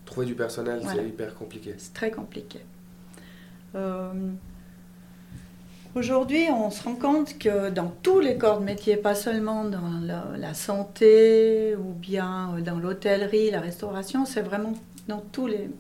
Trouver 0.06 0.26
du 0.26 0.36
personnel, 0.36 0.80
Voilà. 0.84 1.02
c'est 1.02 1.08
hyper 1.08 1.34
compliqué. 1.34 1.74
C'est 1.78 1.94
très 1.94 2.12
compliqué. 2.12 2.60
Euh, 3.76 4.12
Aujourd'hui, 5.98 6.46
on 6.52 6.70
se 6.70 6.84
rend 6.84 6.94
compte 6.94 7.40
que 7.40 7.72
dans 7.72 7.92
tous 8.04 8.20
les 8.20 8.38
corps 8.38 8.60
de 8.60 8.66
métier, 8.66 8.98
pas 8.98 9.16
seulement 9.16 9.64
dans 9.64 10.00
la, 10.38 10.54
santé 10.54 11.76
ou 11.76 11.92
bien 11.92 12.54
euh, 12.54 12.62
dans 12.62 12.78
l'hôtellerie, 12.78 13.50
la 13.50 13.62
restauration, 13.62 14.24
c'est 14.24 14.44
vraiment 14.44 14.74
dans 15.08 15.22
tous 15.32 15.48
les, 15.48 15.72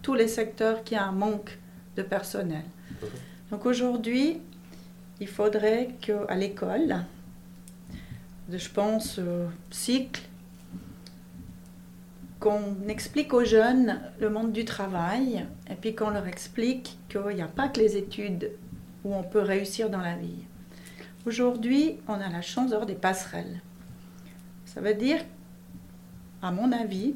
tous 0.00 0.14
les 0.14 0.28
secteurs 0.28 0.82
qu'il 0.82 0.96
y 0.96 0.98
a 0.98 1.04
un 1.04 1.12
manque 1.12 1.58
de 1.94 2.00
personnel. 2.00 2.62
Donc 3.50 3.66
aujourd'hui, 3.66 4.38
il 5.20 5.28
faudrait 5.28 5.90
qu'à 6.00 6.34
l'école, 6.36 7.04
je 8.50 8.68
pense, 8.70 9.20
cycle, 9.70 10.22
qu'on 12.40 12.88
explique 12.88 13.34
aux 13.34 13.44
jeunes 13.44 14.00
le 14.20 14.30
monde 14.30 14.52
du 14.52 14.64
travail 14.64 15.44
et 15.70 15.74
puis 15.74 15.94
qu'on 15.94 16.08
leur 16.08 16.26
explique 16.26 16.96
qu'il 17.10 17.36
n'y 17.36 17.42
a 17.42 17.46
pas 17.46 17.68
que 17.68 17.80
les 17.80 17.98
études 17.98 18.50
où 19.04 19.14
on 19.14 19.22
peut 19.22 19.40
réussir 19.40 19.90
dans 19.90 20.00
la 20.00 20.16
vie. 20.16 20.44
Aujourd'hui, 21.26 21.96
on 22.08 22.14
a 22.14 22.28
la 22.28 22.42
chance 22.42 22.70
d'avoir 22.70 22.86
des 22.86 22.94
passerelles. 22.94 23.60
Ça 24.64 24.80
veut 24.80 24.94
dire, 24.94 25.20
à 26.42 26.50
mon 26.50 26.72
avis, 26.72 27.14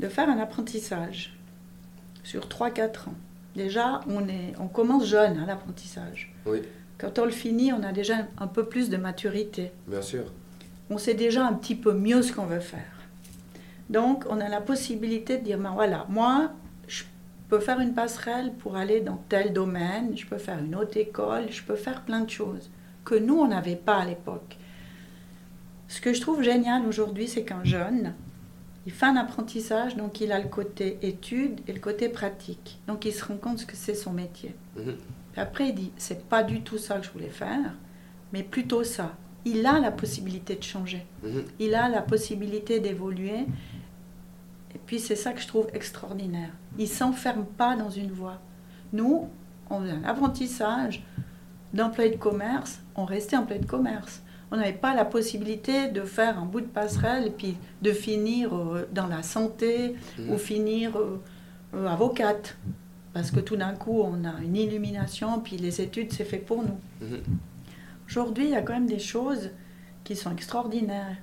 de 0.00 0.08
faire 0.08 0.28
un 0.28 0.38
apprentissage 0.38 1.36
sur 2.22 2.46
3-4 2.48 3.08
ans. 3.08 3.14
Déjà, 3.54 4.00
on, 4.08 4.28
est, 4.28 4.52
on 4.60 4.68
commence 4.68 5.06
jeune 5.06 5.38
à 5.38 5.46
l'apprentissage. 5.46 6.34
Oui, 6.44 6.60
Quand 6.98 7.18
on 7.18 7.24
le 7.24 7.30
finit, 7.30 7.72
on 7.72 7.82
a 7.82 7.92
déjà 7.92 8.26
un 8.38 8.46
peu 8.46 8.66
plus 8.66 8.90
de 8.90 8.96
maturité 8.96 9.72
bien 9.86 10.02
sûr. 10.02 10.24
on 10.90 10.98
sait 10.98 11.14
déjà 11.14 11.46
un 11.46 11.54
petit 11.54 11.74
peu 11.74 11.94
mieux 11.94 12.20
ce 12.22 12.32
qu'on 12.32 12.44
veut 12.46 12.60
faire. 12.60 12.84
Donc, 13.88 14.24
on 14.28 14.40
a 14.40 14.48
la 14.48 14.60
possibilité 14.60 15.38
de 15.38 15.44
dire, 15.44 15.58
ben 15.58 15.70
voilà, 15.70 16.04
moi, 16.08 16.50
peux 17.48 17.60
faire 17.60 17.80
une 17.80 17.94
passerelle 17.94 18.52
pour 18.54 18.76
aller 18.76 19.00
dans 19.00 19.22
tel 19.28 19.52
domaine, 19.52 20.16
je 20.16 20.26
peux 20.26 20.38
faire 20.38 20.58
une 20.58 20.74
haute 20.74 20.96
école, 20.96 21.50
je 21.50 21.62
peux 21.62 21.76
faire 21.76 22.02
plein 22.02 22.20
de 22.20 22.30
choses 22.30 22.70
que 23.04 23.14
nous, 23.14 23.36
on 23.36 23.48
n'avait 23.48 23.76
pas 23.76 23.98
à 23.98 24.04
l'époque. 24.04 24.58
Ce 25.88 26.00
que 26.00 26.12
je 26.12 26.20
trouve 26.20 26.42
génial 26.42 26.84
aujourd'hui, 26.86 27.28
c'est 27.28 27.44
qu'un 27.44 27.64
jeune, 27.64 28.12
il 28.84 28.92
fait 28.92 29.06
un 29.06 29.16
apprentissage, 29.16 29.96
donc 29.96 30.20
il 30.20 30.32
a 30.32 30.38
le 30.38 30.48
côté 30.48 30.98
études 31.02 31.60
et 31.66 31.72
le 31.72 31.80
côté 31.80 32.08
pratique. 32.08 32.80
Donc, 32.86 33.04
il 33.04 33.12
se 33.12 33.24
rend 33.24 33.36
compte 33.36 33.64
que 33.64 33.76
c'est 33.76 33.94
son 33.94 34.12
métier. 34.12 34.54
Mhm. 34.76 34.96
Après, 35.36 35.68
il 35.68 35.74
dit, 35.74 35.92
c'est 35.96 36.26
pas 36.28 36.42
du 36.42 36.60
tout 36.62 36.78
ça 36.78 36.98
que 36.98 37.06
je 37.06 37.10
voulais 37.10 37.30
faire, 37.30 37.74
mais 38.32 38.42
plutôt 38.42 38.84
ça. 38.84 39.16
Il 39.44 39.64
a 39.66 39.78
la 39.78 39.92
possibilité 39.92 40.56
de 40.56 40.62
changer. 40.64 41.06
Mhm. 41.22 41.44
Il 41.60 41.74
a 41.74 41.88
la 41.88 42.02
possibilité 42.02 42.80
d'évoluer. 42.80 43.46
Et 44.76 44.80
puis 44.84 45.00
c'est 45.00 45.16
ça 45.16 45.32
que 45.32 45.40
je 45.40 45.46
trouve 45.48 45.68
extraordinaire. 45.72 46.50
Il 46.78 46.86
s'enferme 46.86 47.46
pas 47.46 47.76
dans 47.76 47.88
une 47.88 48.10
voie. 48.12 48.38
Nous, 48.92 49.26
on 49.70 49.80
faisait 49.80 49.92
un 49.92 50.04
apprentissage 50.04 51.02
d'employé 51.72 52.10
de 52.10 52.16
commerce, 52.16 52.80
on 52.94 53.06
restait 53.06 53.36
employé 53.38 53.60
de 53.62 53.66
commerce. 53.66 54.20
on 54.52 54.56
n'avait 54.58 54.74
pas 54.74 54.94
la 54.94 55.04
possibilité 55.06 55.88
de 55.88 56.02
faire 56.02 56.38
un 56.38 56.44
bout 56.44 56.60
de 56.60 56.66
passerelle 56.66 57.26
et 57.26 57.30
puis 57.30 57.56
de 57.82 57.90
finir 57.90 58.54
euh, 58.54 58.86
dans 58.92 59.06
la 59.08 59.22
santé 59.24 59.96
Mhm. 60.18 60.30
ou 60.30 60.38
finir 60.38 60.96
euh, 60.98 61.20
euh, 61.74 61.86
avocate. 61.88 62.56
Parce 63.14 63.30
que 63.32 63.40
tout 63.40 63.56
d'un 63.56 63.72
coup, 63.74 64.02
on 64.04 64.24
a 64.24 64.40
une 64.42 64.54
illumination, 64.56 65.40
puis 65.40 65.56
les 65.56 65.80
études, 65.80 66.12
c'est 66.12 66.24
fait 66.24 66.38
pour 66.38 66.62
nous. 66.62 66.78
Mhm. 67.00 67.22
Aujourd'hui, 68.08 68.44
il 68.44 68.50
y 68.50 68.54
a 68.56 68.62
quand 68.62 68.74
même 68.74 68.86
des 68.86 69.00
choses 69.00 69.50
qui 70.04 70.14
sont 70.14 70.30
extraordinaires. 70.30 71.16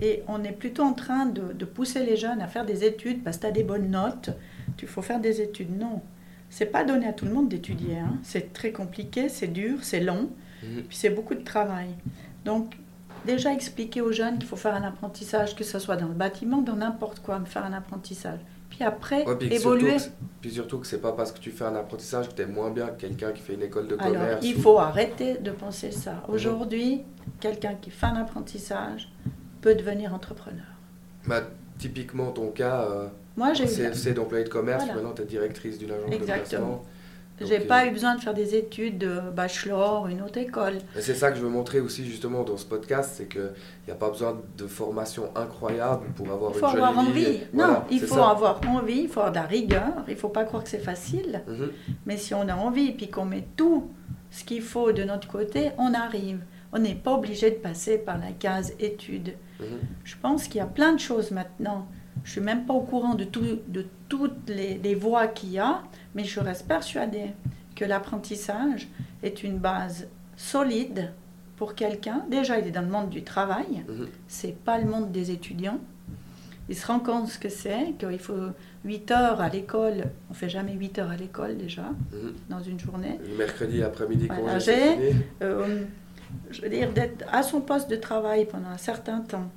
Et 0.00 0.22
on 0.28 0.44
est 0.44 0.52
plutôt 0.52 0.82
en 0.82 0.92
train 0.92 1.26
de, 1.26 1.52
de 1.52 1.64
pousser 1.64 2.04
les 2.04 2.16
jeunes 2.16 2.40
à 2.40 2.46
faire 2.46 2.64
des 2.64 2.84
études 2.84 3.22
parce 3.24 3.36
que 3.36 3.42
tu 3.42 3.46
as 3.48 3.50
des 3.52 3.64
bonnes 3.64 3.90
notes, 3.90 4.30
tu 4.76 4.86
faut 4.86 5.02
faire 5.02 5.20
des 5.20 5.40
études. 5.40 5.76
Non, 5.78 6.00
c'est 6.50 6.66
pas 6.66 6.84
donné 6.84 7.06
à 7.08 7.12
tout 7.12 7.24
le 7.24 7.32
monde 7.32 7.48
d'étudier. 7.48 7.98
hein. 7.98 8.14
C'est 8.22 8.52
très 8.52 8.70
compliqué, 8.72 9.28
c'est 9.28 9.48
dur, 9.48 9.78
c'est 9.82 10.00
long, 10.00 10.30
Mhm. 10.62 10.82
puis 10.88 10.96
c'est 10.96 11.10
beaucoup 11.10 11.34
de 11.34 11.42
travail. 11.42 11.88
Donc, 12.44 12.76
déjà 13.26 13.52
expliquer 13.52 14.00
aux 14.00 14.12
jeunes 14.12 14.38
qu'il 14.38 14.46
faut 14.46 14.56
faire 14.56 14.74
un 14.74 14.82
apprentissage, 14.84 15.56
que 15.56 15.64
ce 15.64 15.78
soit 15.80 15.96
dans 15.96 16.06
le 16.08 16.14
bâtiment, 16.14 16.62
dans 16.62 16.76
n'importe 16.76 17.18
quoi, 17.20 17.40
faire 17.44 17.64
un 17.64 17.72
apprentissage. 17.72 18.38
Puis 18.70 18.84
après, 18.84 19.24
Ouais, 19.26 19.34
puis, 19.36 19.52
évoluer. 19.52 19.98
surtout 19.98 20.10
que, 20.14 20.24
puis 20.42 20.50
surtout 20.50 20.78
que 20.78 20.86
c'est 20.86 21.00
pas 21.00 21.12
parce 21.12 21.32
que 21.32 21.38
tu 21.40 21.50
fais 21.50 21.64
un 21.64 21.74
apprentissage 21.74 22.28
que 22.28 22.34
tu 22.34 22.42
es 22.42 22.46
moins 22.46 22.70
bien 22.70 22.86
que 22.88 23.00
quelqu'un 23.00 23.32
qui 23.32 23.42
fait 23.42 23.54
une 23.54 23.62
école 23.62 23.88
de 23.88 23.96
Alors, 23.98 24.12
commerce. 24.12 24.46
il 24.46 24.56
ou- 24.56 24.60
faut 24.60 24.78
arrêter 24.78 25.38
de 25.38 25.50
penser 25.50 25.90
ça. 25.90 26.22
Aujourd'hui, 26.28 27.02
quelqu'un 27.40 27.74
qui 27.80 27.90
fait 27.90 28.06
un 28.06 28.16
apprentissage 28.16 29.10
peut 29.60 29.74
devenir 29.74 30.14
entrepreneur. 30.14 30.64
Bah, 31.26 31.42
typiquement, 31.78 32.30
ton 32.30 32.48
cas, 32.48 32.82
euh, 32.90 33.06
Moi, 33.36 33.52
j'ai 33.54 33.66
CFC 33.66 34.12
d'employé 34.14 34.44
de 34.44 34.48
commerce, 34.48 34.84
Voilà. 34.84 34.94
maintenant 34.94 35.14
tu 35.14 35.22
es 35.22 35.26
directrice 35.26 35.78
d'une 35.78 35.90
agence 35.92 36.10
de 36.10 36.14
Exactement. 36.14 36.82
j'ai 37.40 37.60
pas 37.60 37.84
euh, 37.84 37.86
eu 37.88 37.90
besoin 37.92 38.16
de 38.16 38.20
faire 38.20 38.34
des 38.34 38.56
études 38.56 38.98
de 38.98 39.20
bachelor, 39.34 40.08
une 40.08 40.22
autre 40.22 40.38
école. 40.38 40.78
Et 40.96 41.00
c'est 41.00 41.14
ça 41.14 41.30
que 41.30 41.36
je 41.38 41.42
veux 41.42 41.48
montrer 41.48 41.78
aussi 41.80 42.04
justement 42.04 42.42
dans 42.42 42.56
ce 42.56 42.64
podcast, 42.66 43.12
c'est 43.16 43.26
qu'il 43.28 43.50
n'y 43.86 43.92
a 43.92 43.96
pas 43.96 44.10
besoin 44.10 44.40
de 44.56 44.66
formation 44.66 45.30
incroyable 45.36 46.06
pour 46.16 46.28
avoir 46.32 46.50
Il 46.54 46.58
faut 46.58 46.66
une 46.70 46.76
avoir 46.78 46.92
vie. 47.02 47.08
envie. 47.10 47.22
Et 47.26 47.46
Non, 47.54 47.82
il 47.90 48.00
c'est 48.00 48.06
faut 48.06 48.14
ça. 48.16 48.30
avoir 48.30 48.60
envie, 48.68 49.02
il 49.02 49.08
faut 49.08 49.20
avoir 49.20 49.32
de 49.32 49.38
la 49.38 49.46
rigueur. 49.46 49.92
Il 50.08 50.16
faut 50.16 50.30
pas 50.30 50.44
croire 50.44 50.64
que 50.64 50.68
c'est 50.70 50.78
facile. 50.78 51.42
Mhm. 51.46 51.70
Mais 52.06 52.16
si 52.16 52.34
on 52.34 52.48
a 52.48 52.54
envie 52.56 52.88
et 52.88 52.92
puis 52.92 53.08
qu'on 53.08 53.24
met 53.24 53.44
tout 53.56 53.88
ce 54.30 54.42
qu'il 54.44 54.62
faut 54.62 54.90
de 54.92 55.04
notre 55.04 55.28
côté, 55.28 55.70
on 55.78 55.94
arrive. 55.94 56.40
On 56.72 56.78
n'est 56.78 56.94
pas 56.94 57.14
obligé 57.14 57.50
de 57.50 57.56
passer 57.56 57.98
par 57.98 58.18
la 58.18 58.32
case 58.32 58.72
études. 58.78 59.34
Mhm. 59.60 59.66
Je 60.04 60.14
pense 60.20 60.44
qu'il 60.48 60.56
y 60.56 60.60
a 60.60 60.66
plein 60.66 60.92
de 60.92 61.00
choses 61.00 61.30
maintenant. 61.30 61.86
Je 62.24 62.32
suis 62.32 62.40
même 62.40 62.66
pas 62.66 62.74
au 62.74 62.80
courant 62.82 63.14
de, 63.14 63.24
tout- 63.24 63.60
de 63.68 63.86
toutes 64.08 64.48
les, 64.48 64.78
les 64.78 64.94
voies 64.94 65.28
qu'il 65.28 65.50
y 65.50 65.58
a, 65.58 65.82
mais 66.14 66.24
je 66.24 66.40
reste 66.40 66.66
persuadée 66.68 67.30
que 67.74 67.84
l'apprentissage 67.84 68.88
est 69.22 69.42
une 69.44 69.58
base 69.58 70.08
solide 70.36 71.12
pour 71.56 71.74
quelqu'un. 71.74 72.24
Déjà, 72.30 72.58
il 72.58 72.66
est 72.66 72.70
dans 72.70 72.82
le 72.82 72.88
monde 72.88 73.08
du 73.10 73.22
travail, 73.22 73.84
Mhm. 73.88 74.08
c'est 74.28 74.56
pas 74.56 74.78
le 74.78 74.84
monde 74.88 75.10
des 75.10 75.30
étudiants. 75.30 75.78
Il 76.68 76.76
se 76.76 76.86
rend 76.86 76.98
compte 77.00 77.28
ce 77.28 77.38
que 77.38 77.48
c'est, 77.48 77.94
qu'il 77.98 78.18
faut 78.18 78.34
8 78.84 79.10
heures 79.10 79.40
à 79.40 79.48
l'école. 79.48 80.04
On 80.30 80.34
fait 80.34 80.50
jamais 80.50 80.74
8 80.74 80.98
heures 80.98 81.10
à 81.10 81.16
l'école 81.16 81.56
déjà, 81.56 81.90
Mhm. 82.12 82.34
dans 82.50 82.60
une 82.60 82.78
journée. 82.78 83.18
Le 83.26 83.36
mercredi 83.36 83.82
après-midi, 83.82 84.28
Voilà, 84.28 84.58
j'ai- 84.58 85.14
je 86.50 86.62
veux 86.62 86.68
dire, 86.68 86.92
d'être 86.92 87.24
à 87.32 87.42
son 87.42 87.60
poste 87.60 87.90
de 87.90 87.96
travail 87.96 88.46
pendant 88.46 88.68
un 88.68 88.78
certain 88.78 89.20
temps, 89.20 89.50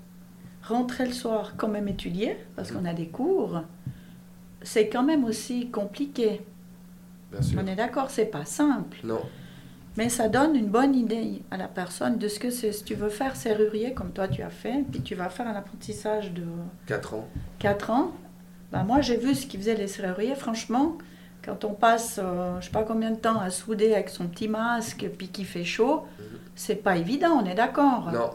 rentrer 0.64 1.06
le 1.06 1.14
soir, 1.14 1.54
quand 1.58 1.68
même 1.68 1.88
étudier, 1.88 2.38
parce 2.56 2.72
qu'on 2.72 2.86
a 2.86 2.94
des 2.94 3.08
cours, 3.08 3.62
c'est 4.62 4.90
quand 4.90 5.04
même 5.04 5.24
aussi 5.24 5.70
compliqué. 5.70 6.42
Bien 7.32 7.42
sûr. 7.42 7.60
On 7.64 7.68
est 7.68 7.76
d'accord, 7.76 8.10
c'est 8.10 8.26
pas 8.26 8.46
simple. 8.46 8.98
Non. 9.04 9.22
Mais 9.98 10.08
ça 10.08 10.30
donne 10.30 10.56
une 10.56 10.70
bonne 10.70 10.96
idée 10.96 11.42
à 11.52 11.58
la 11.58 11.68
personne 11.68 12.18
de 12.18 12.28
ce 12.28 12.40
que 12.40 12.50
c'est. 12.50 12.72
Si 12.72 12.84
tu 12.84 12.96
veux 12.96 13.10
faire 13.10 13.36
serrurier, 13.36 13.94
comme 13.94 14.12
toi 14.12 14.28
tu 14.28 14.42
as 14.42 14.50
fait, 14.50 14.86
puis 14.90 15.02
tu 15.02 15.16
vas 15.16 15.30
faire 15.30 15.48
un 15.48 15.56
apprentissage 15.56 16.32
de 16.32 16.44
4 16.88 17.16
ans. 17.16 17.28
4 17.60 17.90
ans, 17.90 18.12
bah 18.72 18.84
moi 18.84 19.02
j'ai 19.02 19.18
vu 19.18 19.36
ce 19.36 19.46
qu'ils 19.46 19.60
faisaient 19.60 19.76
les 19.76 19.88
serruriers. 19.88 20.36
Franchement, 20.36 20.98
quand 21.44 21.66
on 21.66 21.74
passe, 21.74 22.20
euh, 22.22 22.60
je 22.60 22.66
sais 22.66 22.72
pas 22.72 22.84
combien 22.84 23.12
de 23.12 23.16
temps 23.18 23.40
à 23.40 23.50
souder 23.50 23.94
avec 23.94 24.10
son 24.10 24.28
petit 24.28 24.48
masque, 24.48 25.08
puis 25.18 25.28
qu'il 25.30 25.46
fait 25.46 25.64
chaud, 25.64 26.04
c'est 26.56 26.76
pas 26.76 26.98
évident, 26.98 27.42
on 27.42 27.46
est 27.46 27.56
d'accord. 27.56 28.12
Non. 28.12 28.30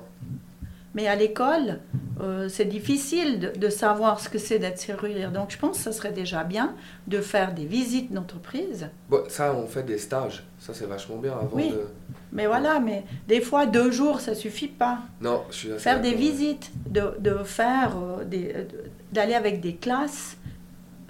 Mais 0.95 1.09
à 1.09 1.15
l'école, 1.15 1.81
euh, 2.23 2.49
c'est 2.49 2.65
difficile 2.65 3.39
de, 3.39 3.49
de 3.51 3.69
savoir 3.69 4.19
ce 4.19 4.31
que 4.31 4.39
c'est 4.39 4.59
d'être 4.59 4.79
serrurier. 4.79 5.27
Donc 5.27 5.51
je 5.51 5.59
pense 5.59 5.77
que 5.77 5.83
ça 5.85 5.93
serait 5.93 6.11
déjà 6.13 6.43
bien 6.43 6.75
de 7.07 7.21
faire 7.21 7.53
des 7.53 7.67
visites 7.67 8.11
d'entreprise. 8.13 8.89
Bon, 9.11 9.21
ça, 9.29 9.55
on 9.55 9.67
fait 9.67 9.83
des 9.83 9.99
stages. 9.99 10.43
Ça, 10.59 10.73
c'est 10.73 10.87
vachement 10.87 11.17
bien 11.19 11.33
avant 11.33 11.51
Oui. 11.53 11.69
de. 11.71 11.83
Mais 12.33 12.47
voilà, 12.47 12.81
mais 12.81 13.05
des 13.29 13.43
fois 13.43 13.67
deux 13.67 13.91
jours, 13.91 14.21
ça 14.21 14.35
suffit 14.35 14.69
pas. 14.69 15.01
Non, 15.21 15.43
je 15.51 15.55
suis 15.57 15.71
assez 15.73 15.81
Faire 15.81 16.01
des 16.01 16.15
visites, 16.15 16.73
de, 16.89 17.15
de 17.21 17.35
faire 17.45 17.93
euh, 18.03 18.25
des, 18.25 18.53
euh, 18.57 18.65
d'aller 19.13 19.35
avec 19.35 19.61
des 19.61 19.75
classes. 19.77 20.39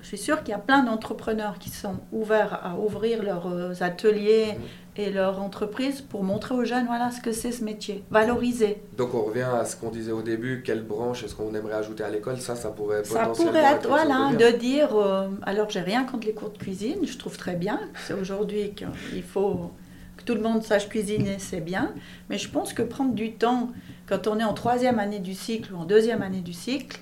Je 0.06 0.10
suis 0.14 0.24
sûre 0.24 0.44
qu'il 0.44 0.50
y 0.50 0.54
a 0.54 0.58
plein 0.60 0.84
d'entrepreneurs 0.84 1.58
qui 1.58 1.68
sont 1.68 1.96
ouverts 2.12 2.60
à 2.64 2.76
ouvrir 2.78 3.24
leurs 3.24 3.48
euh, 3.48 3.72
ateliers 3.80 4.52
Mhm. 4.56 4.62
et 4.98 5.10
leurs 5.10 5.40
entreprises 5.42 6.00
pour 6.00 6.22
montrer 6.22 6.54
aux 6.54 6.64
jeunes 6.64 6.86
voilà 6.86 7.10
ce 7.10 7.20
que 7.20 7.32
c'est 7.32 7.50
ce 7.50 7.64
métier, 7.64 8.04
valoriser. 8.08 8.80
Donc 8.96 9.14
on 9.14 9.22
revient 9.22 9.48
à 9.60 9.64
ce 9.64 9.74
qu'on 9.74 9.90
disait 9.90 10.12
au 10.12 10.22
début, 10.22 10.62
quelle 10.64 10.84
branche 10.84 11.24
est-ce 11.24 11.34
qu'on 11.34 11.52
aimerait 11.56 11.74
ajouter 11.74 12.04
à 12.04 12.08
l'école? 12.10 12.38
Ça, 12.38 12.54
ça 12.54 12.68
pourrait 12.70 13.02
Ça 13.02 13.18
potentiellement 13.18 13.50
pourrait 13.52 13.72
être, 13.74 13.88
voilà, 13.88 14.30
de 14.38 14.56
dire, 14.56 14.94
euh, 14.96 15.26
alors 15.42 15.68
j'ai 15.70 15.80
rien 15.80 16.04
contre 16.04 16.28
les 16.28 16.34
cours 16.34 16.50
de 16.50 16.58
cuisine, 16.58 16.98
je 17.04 17.18
trouve 17.18 17.36
très 17.36 17.56
bien, 17.56 17.80
c'est 18.06 18.14
aujourd'hui 18.14 18.74
qu'il 18.76 19.24
faut 19.24 19.72
que 20.18 20.22
tout 20.22 20.34
le 20.36 20.40
monde 20.40 20.62
sache 20.62 20.88
cuisiner, 20.88 21.40
c'est 21.40 21.60
bien, 21.60 21.92
mais 22.30 22.38
je 22.38 22.48
pense 22.48 22.72
que 22.72 22.82
prendre 22.82 23.12
du 23.12 23.32
temps, 23.32 23.72
quand 24.08 24.28
on 24.28 24.38
est 24.38 24.44
en 24.44 24.54
troisième 24.54 25.00
année 25.00 25.18
du 25.18 25.34
cycle 25.34 25.74
ou 25.74 25.78
en 25.78 25.84
deuxième 25.84 26.22
année 26.22 26.42
du 26.42 26.52
cycle, 26.52 27.00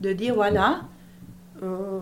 de 0.00 0.14
dire, 0.14 0.34
voilà, 0.34 0.80
euh, 1.62 2.00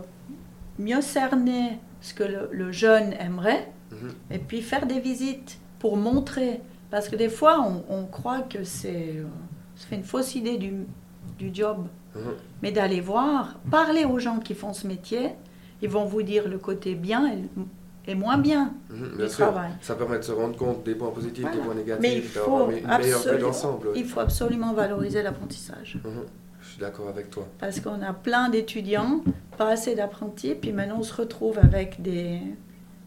mieux 0.79 1.01
cerner 1.01 1.79
ce 2.01 2.15
que 2.15 2.25
le, 2.25 2.49
le 2.53 2.73
jeune 2.73 3.13
aimerait, 3.15 3.71
Mhm. 3.93 4.13
et 4.31 4.39
puis 4.39 4.61
faire 4.63 4.87
des 4.87 4.99
visites 5.01 5.59
pour 5.79 5.97
montrer, 5.97 6.61
parce 6.91 7.09
que 7.09 7.17
des 7.17 7.29
fois, 7.29 7.61
on, 7.61 7.85
on 7.95 8.07
croit 8.07 8.41
que 8.43 8.65
c'est, 8.65 9.15
euh, 9.19 9.25
ça 9.77 9.87
fait 9.87 9.97
une 9.97 10.05
fausse 10.05 10.35
idée 10.35 10.57
du, 10.59 10.73
du 11.39 11.51
job 11.55 11.87
Mhm. 12.15 12.23
mais 12.63 12.73
d'aller 12.73 13.01
voir, 13.01 13.59
parler 13.71 14.05
aux 14.05 14.19
gens 14.19 14.39
qui 14.39 14.55
font 14.55 14.73
ce 14.73 14.87
métier, 14.87 15.31
ils 15.83 15.89
vont 15.89 16.05
vous 16.05 16.23
dire 16.23 16.49
le 16.49 16.59
côté 16.59 16.95
bien 16.95 17.27
et, 17.33 18.11
et 18.11 18.15
moins 18.15 18.37
bien 18.39 18.73
Mhm, 18.91 19.17
du 19.19 19.29
sûr. 19.29 19.47
travail. 19.47 19.71
Ça 19.81 19.95
permet 19.95 20.19
de 20.19 20.23
se 20.25 20.33
rendre 20.33 20.57
compte 20.57 20.85
des 20.85 20.95
points 20.95 21.11
positifs, 21.11 21.41
Voilà. 21.43 21.57
des 21.57 21.63
points 21.63 21.75
négatifs, 21.75 22.03
Mais 22.03 22.17
il 22.19 22.23
faut 22.23 22.69
absolument-. 22.87 23.93
Il 23.97 24.05
faut 24.05 24.21
absolument 24.21 24.73
valoriser 24.75 25.23
l'apprentissage. 25.23 25.99
Je 26.75 26.79
suis 26.81 26.87
d'accord 26.87 27.07
avec 27.09 27.31
toi. 27.31 27.47
Parce 27.61 27.79
qu'on 27.79 28.03
a 28.03 28.13
plein 28.13 28.49
d'étudiants, 28.49 29.23
pas 29.57 29.69
assez 29.71 29.95
d'apprentis, 29.95 30.57
puis 30.57 30.73
maintenant 30.73 30.97
on 30.99 31.03
se 31.05 31.15
retrouve 31.15 31.57
avec 31.61 32.03
des, 32.03 32.41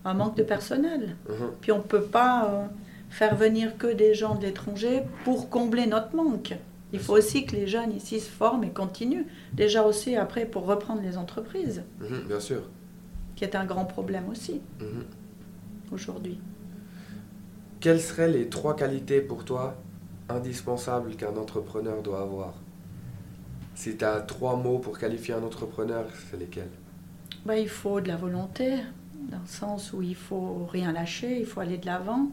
un 0.06 0.13
manque 0.13 0.38
de 0.38 0.43
personnel. 0.43 1.17
Mhm. 1.27 1.36
Puis 1.60 1.73
on 1.73 1.80
ne 1.80 1.84
peut 1.84 2.03
pas 2.03 2.49
euh, 2.49 2.65
faire 3.10 3.36
venir 3.36 3.77
que 3.77 3.88
des 3.93 4.13
gens 4.13 4.36
de 4.36 4.43
l'étranger 4.43 5.01
pour 5.25 5.49
combler 5.49 5.86
notre 5.86 6.15
manque. 6.15 6.53
Il 6.93 6.99
faut 6.99 7.17
aussi 7.17 7.45
que 7.45 7.58
les 7.58 7.67
jeunes 7.67 7.91
ici 7.91 8.21
se 8.21 8.30
forment 8.30 8.63
et 8.63 8.69
continuent. 8.69 9.25
Déjà 9.51 9.84
aussi 9.84 10.15
après 10.15 10.45
pour 10.45 10.65
reprendre 10.65 11.01
les 11.01 11.17
entreprises, 11.17 11.84
Mhm, 11.99 12.21
Bien 12.30 12.39
sûr. 12.39 12.62
qui 13.36 13.43
est 13.43 13.53
un 13.58 13.65
grand 13.65 13.84
problème 13.84 14.30
aussi 14.30 14.62
Mhm. 14.80 15.03
aujourd'hui. 15.91 16.39
Quelles 17.82 17.99
seraient 17.99 18.30
les 18.32 18.47
trois 18.47 18.77
qualités 18.77 19.19
pour 19.19 19.43
toi 19.43 19.75
indispensables 20.30 21.17
qu'un 21.17 21.36
entrepreneur 21.36 22.01
doit 22.01 22.21
avoir? 22.21 22.53
Si 23.78 23.96
tu 23.96 24.04
as 24.04 24.22
trois 24.22 24.56
mots 24.56 24.80
pour 24.80 24.98
qualifier 24.98 25.36
un 25.36 25.44
entrepreneur, 25.44 26.06
c'est 26.32 26.40
lesquels? 26.40 26.72
Bah, 27.46 27.58
il 27.60 27.70
faut 27.70 28.02
de 28.02 28.08
la 28.08 28.16
volonté, 28.16 28.72
dans 29.30 29.38
le 29.38 29.46
sens 29.48 29.94
où 29.94 30.02
il 30.02 30.16
faut 30.16 30.66
rien 30.72 30.92
lâcher, 30.92 31.40
il 31.40 31.46
faut 31.46 31.60
aller 31.60 31.78
de 31.78 31.86
l'avant, 31.86 32.28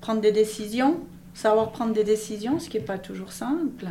prendre 0.00 0.22
des 0.22 0.32
décisions, 0.32 1.00
savoir 1.34 1.72
prendre 1.72 1.92
des 1.92 2.04
décisions, 2.04 2.58
ce 2.58 2.70
qui 2.70 2.78
n'est 2.78 2.84
pas 2.84 2.96
toujours 2.96 3.32
simple. 3.32 3.84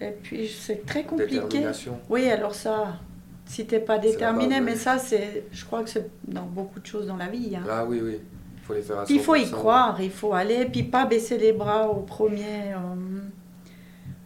Et 0.00 0.12
puis 0.22 0.46
c'est 0.48 0.86
très 0.86 1.02
compliqué. 1.02 1.40
Détermination. 1.40 1.98
Oui, 2.08 2.28
alors 2.30 2.54
ça, 2.54 3.00
si 3.46 3.66
t'es 3.66 3.80
pas 3.80 3.98
déterminé, 3.98 4.60
mais 4.60 4.76
ça, 4.76 4.98
c'est, 4.98 5.46
je 5.50 5.64
crois 5.64 5.82
que 5.82 5.90
c'est 5.90 6.08
dans 6.28 6.46
beaucoup 6.46 6.78
de 6.78 6.86
choses 6.86 7.08
dans 7.08 7.16
la 7.16 7.26
vie. 7.26 7.56
hein. 7.56 7.64
Ah 7.68 7.84
oui, 7.84 8.00
oui. 8.00 8.20
Il 8.58 8.62
faut 8.62 8.74
les 8.74 8.82
faire 8.82 9.00
à 9.00 9.04
Puis 9.06 9.14
il 9.16 9.20
faut 9.20 9.34
y 9.34 9.42
100%. 9.44 9.50
croire, 9.50 10.00
il 10.00 10.10
faut 10.10 10.34
aller, 10.34 10.66
puis 10.66 10.84
pas 10.84 11.04
baisser 11.04 11.36
les 11.36 11.52
bras 11.52 11.88
au 11.88 12.02
premier, 12.02 12.72
euh, 12.74 13.20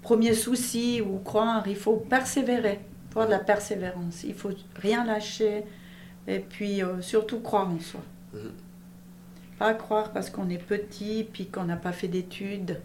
premier 0.02 0.34
souci 0.34 1.00
ou 1.00 1.18
croire, 1.18 1.66
il 1.68 1.76
faut 1.76 1.96
persévérer, 1.96 2.80
avoir 3.10 3.26
de 3.26 3.32
la 3.32 3.38
persévérance, 3.38 4.24
il 4.24 4.34
faut 4.34 4.50
rien 4.76 5.04
lâcher 5.04 5.64
et 6.26 6.38
puis 6.40 6.82
euh, 6.82 7.00
surtout 7.02 7.40
croire 7.40 7.68
en 7.68 7.78
soi. 7.80 8.00
Mhm. 8.34 8.52
Pas 9.58 9.74
croire 9.74 10.10
parce 10.12 10.30
qu'on 10.30 10.48
est 10.48 10.58
petit 10.58 11.26
puis 11.30 11.46
qu'on 11.46 11.64
n'a 11.64 11.76
pas 11.76 11.92
fait 11.92 12.08
d'études 12.08 12.80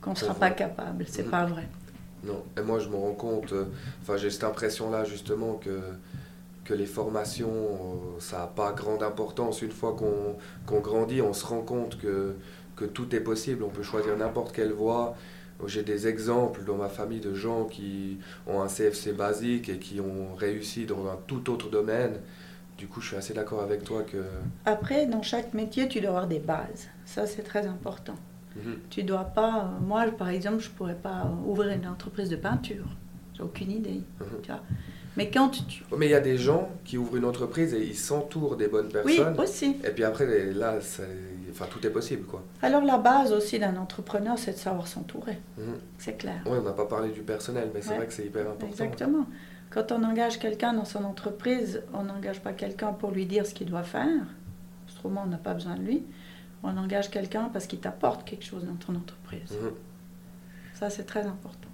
qu'on 0.00 0.10
ne 0.12 0.16
sera 0.16 0.34
pas 0.34 0.50
capable, 0.50 1.04
c'est 1.06 1.24
Mhm. 1.24 1.30
pas 1.30 1.44
vrai. 1.44 1.68
Non, 2.24 2.42
et 2.58 2.62
moi 2.62 2.78
je 2.78 2.88
me 2.88 2.96
rends 2.96 3.12
compte, 3.14 3.52
euh, 3.52 3.66
enfin 4.02 4.16
j'ai 4.16 4.30
cette 4.30 4.44
impression-là 4.44 5.04
justement 5.04 5.54
que, 5.54 5.80
que 6.64 6.74
les 6.74 6.86
formations, 6.86 7.48
euh, 7.50 8.20
ça 8.20 8.38
n'a 8.40 8.46
pas 8.46 8.72
grande 8.72 9.02
importance. 9.02 9.62
Une 9.62 9.70
fois 9.70 9.94
qu'on 9.94 10.36
qu'on 10.66 10.80
grandit, 10.80 11.22
on 11.22 11.32
se 11.32 11.44
rend 11.46 11.62
compte 11.62 11.98
que, 11.98 12.34
que 12.76 12.84
tout 12.86 13.14
est 13.14 13.20
possible, 13.20 13.62
on 13.62 13.68
peut 13.70 13.82
choisir 13.82 14.16
n'importe 14.16 14.52
quelle 14.52 14.72
voie. 14.72 15.16
J'ai 15.66 15.82
des 15.82 16.06
exemples 16.06 16.64
dans 16.64 16.76
ma 16.76 16.88
famille 16.88 17.20
de 17.20 17.34
gens 17.34 17.64
qui 17.64 18.18
ont 18.46 18.60
un 18.60 18.68
CFC 18.68 19.12
basique 19.12 19.68
et 19.68 19.78
qui 19.78 20.00
ont 20.00 20.34
réussi 20.34 20.86
dans 20.86 21.06
un 21.06 21.18
tout 21.26 21.50
autre 21.50 21.70
domaine. 21.70 22.18
Du 22.78 22.86
coup, 22.86 23.00
je 23.00 23.08
suis 23.08 23.16
assez 23.16 23.34
d'accord 23.34 23.62
avec 23.62 23.84
toi 23.84 24.02
que... 24.02 24.24
Après, 24.64 25.06
dans 25.06 25.22
chaque 25.22 25.52
métier, 25.52 25.86
tu 25.88 26.00
dois 26.00 26.10
avoir 26.10 26.26
des 26.26 26.38
bases. 26.38 26.88
Ça, 27.04 27.26
c'est 27.26 27.42
très 27.42 27.66
important. 27.66 28.14
Mhm. 28.56 28.78
Tu 28.88 29.02
dois 29.02 29.24
pas... 29.24 29.70
Moi, 29.82 30.06
par 30.16 30.30
exemple, 30.30 30.60
je 30.60 30.70
pourrais 30.70 30.94
pas 30.94 31.30
ouvrir 31.46 31.72
une 31.72 31.86
entreprise 31.86 32.30
de 32.30 32.36
peinture. 32.36 32.86
J'ai 33.34 33.42
aucune 33.42 33.70
idée. 33.70 34.02
Mhm. 34.20 34.58
Mais 35.20 35.30
quand 35.30 35.50
tu... 35.50 35.84
Mais 35.98 36.06
il 36.06 36.12
y 36.12 36.14
a 36.14 36.20
des 36.20 36.38
gens 36.38 36.70
qui 36.82 36.96
ouvrent 36.96 37.16
une 37.16 37.26
entreprise 37.26 37.74
et 37.74 37.84
ils 37.84 37.94
s'entourent 37.94 38.56
des 38.56 38.68
bonnes 38.68 38.88
personnes. 38.88 39.34
Oui, 39.36 39.44
aussi. 39.44 39.76
Et 39.84 39.90
puis 39.90 40.02
après, 40.02 40.24
là, 40.46 40.78
enfin, 41.50 41.66
tout 41.70 41.86
est 41.86 41.90
possible, 41.90 42.24
quoi. 42.24 42.42
Alors 42.62 42.82
la 42.82 42.96
base 42.96 43.30
aussi 43.30 43.58
d'un 43.58 43.76
entrepreneur, 43.76 44.38
c'est 44.38 44.52
de 44.52 44.56
savoir 44.56 44.86
s'entourer. 44.88 45.38
Mhm. 45.58 45.74
C'est 45.98 46.16
clair. 46.16 46.40
Oui, 46.46 46.56
on 46.58 46.62
n'a 46.62 46.72
pas 46.72 46.86
parlé 46.86 47.10
du 47.10 47.20
personnel, 47.20 47.70
mais 47.74 47.82
c'est 47.82 47.96
vrai 47.96 48.06
que 48.06 48.14
c'est 48.14 48.24
hyper 48.24 48.46
important. 48.48 48.66
Exactement. 48.66 49.26
Quand 49.68 49.92
on 49.92 50.02
engage 50.04 50.38
quelqu'un 50.38 50.72
dans 50.72 50.86
son 50.86 51.04
entreprise, 51.04 51.82
on 51.92 52.04
n'engage 52.04 52.40
pas 52.40 52.54
quelqu'un 52.54 52.94
pour 52.94 53.10
lui 53.10 53.26
dire 53.26 53.44
ce 53.44 53.52
qu'il 53.52 53.68
doit 53.68 53.82
faire. 53.82 54.24
Autrement, 54.88 55.24
on 55.26 55.28
n'a 55.28 55.36
pas 55.36 55.52
besoin 55.52 55.76
de 55.76 55.82
lui. 55.82 56.02
On 56.62 56.74
engage 56.78 57.10
quelqu'un 57.10 57.50
parce 57.52 57.66
qu'il 57.66 57.80
t'apporte 57.80 58.24
quelque 58.24 58.46
chose 58.46 58.64
dans 58.64 58.74
ton 58.74 58.98
entreprise. 58.98 59.50
Mhm. 59.50 59.72
Ça, 60.72 60.88
c'est 60.88 61.04
très 61.04 61.26
important. 61.26 61.68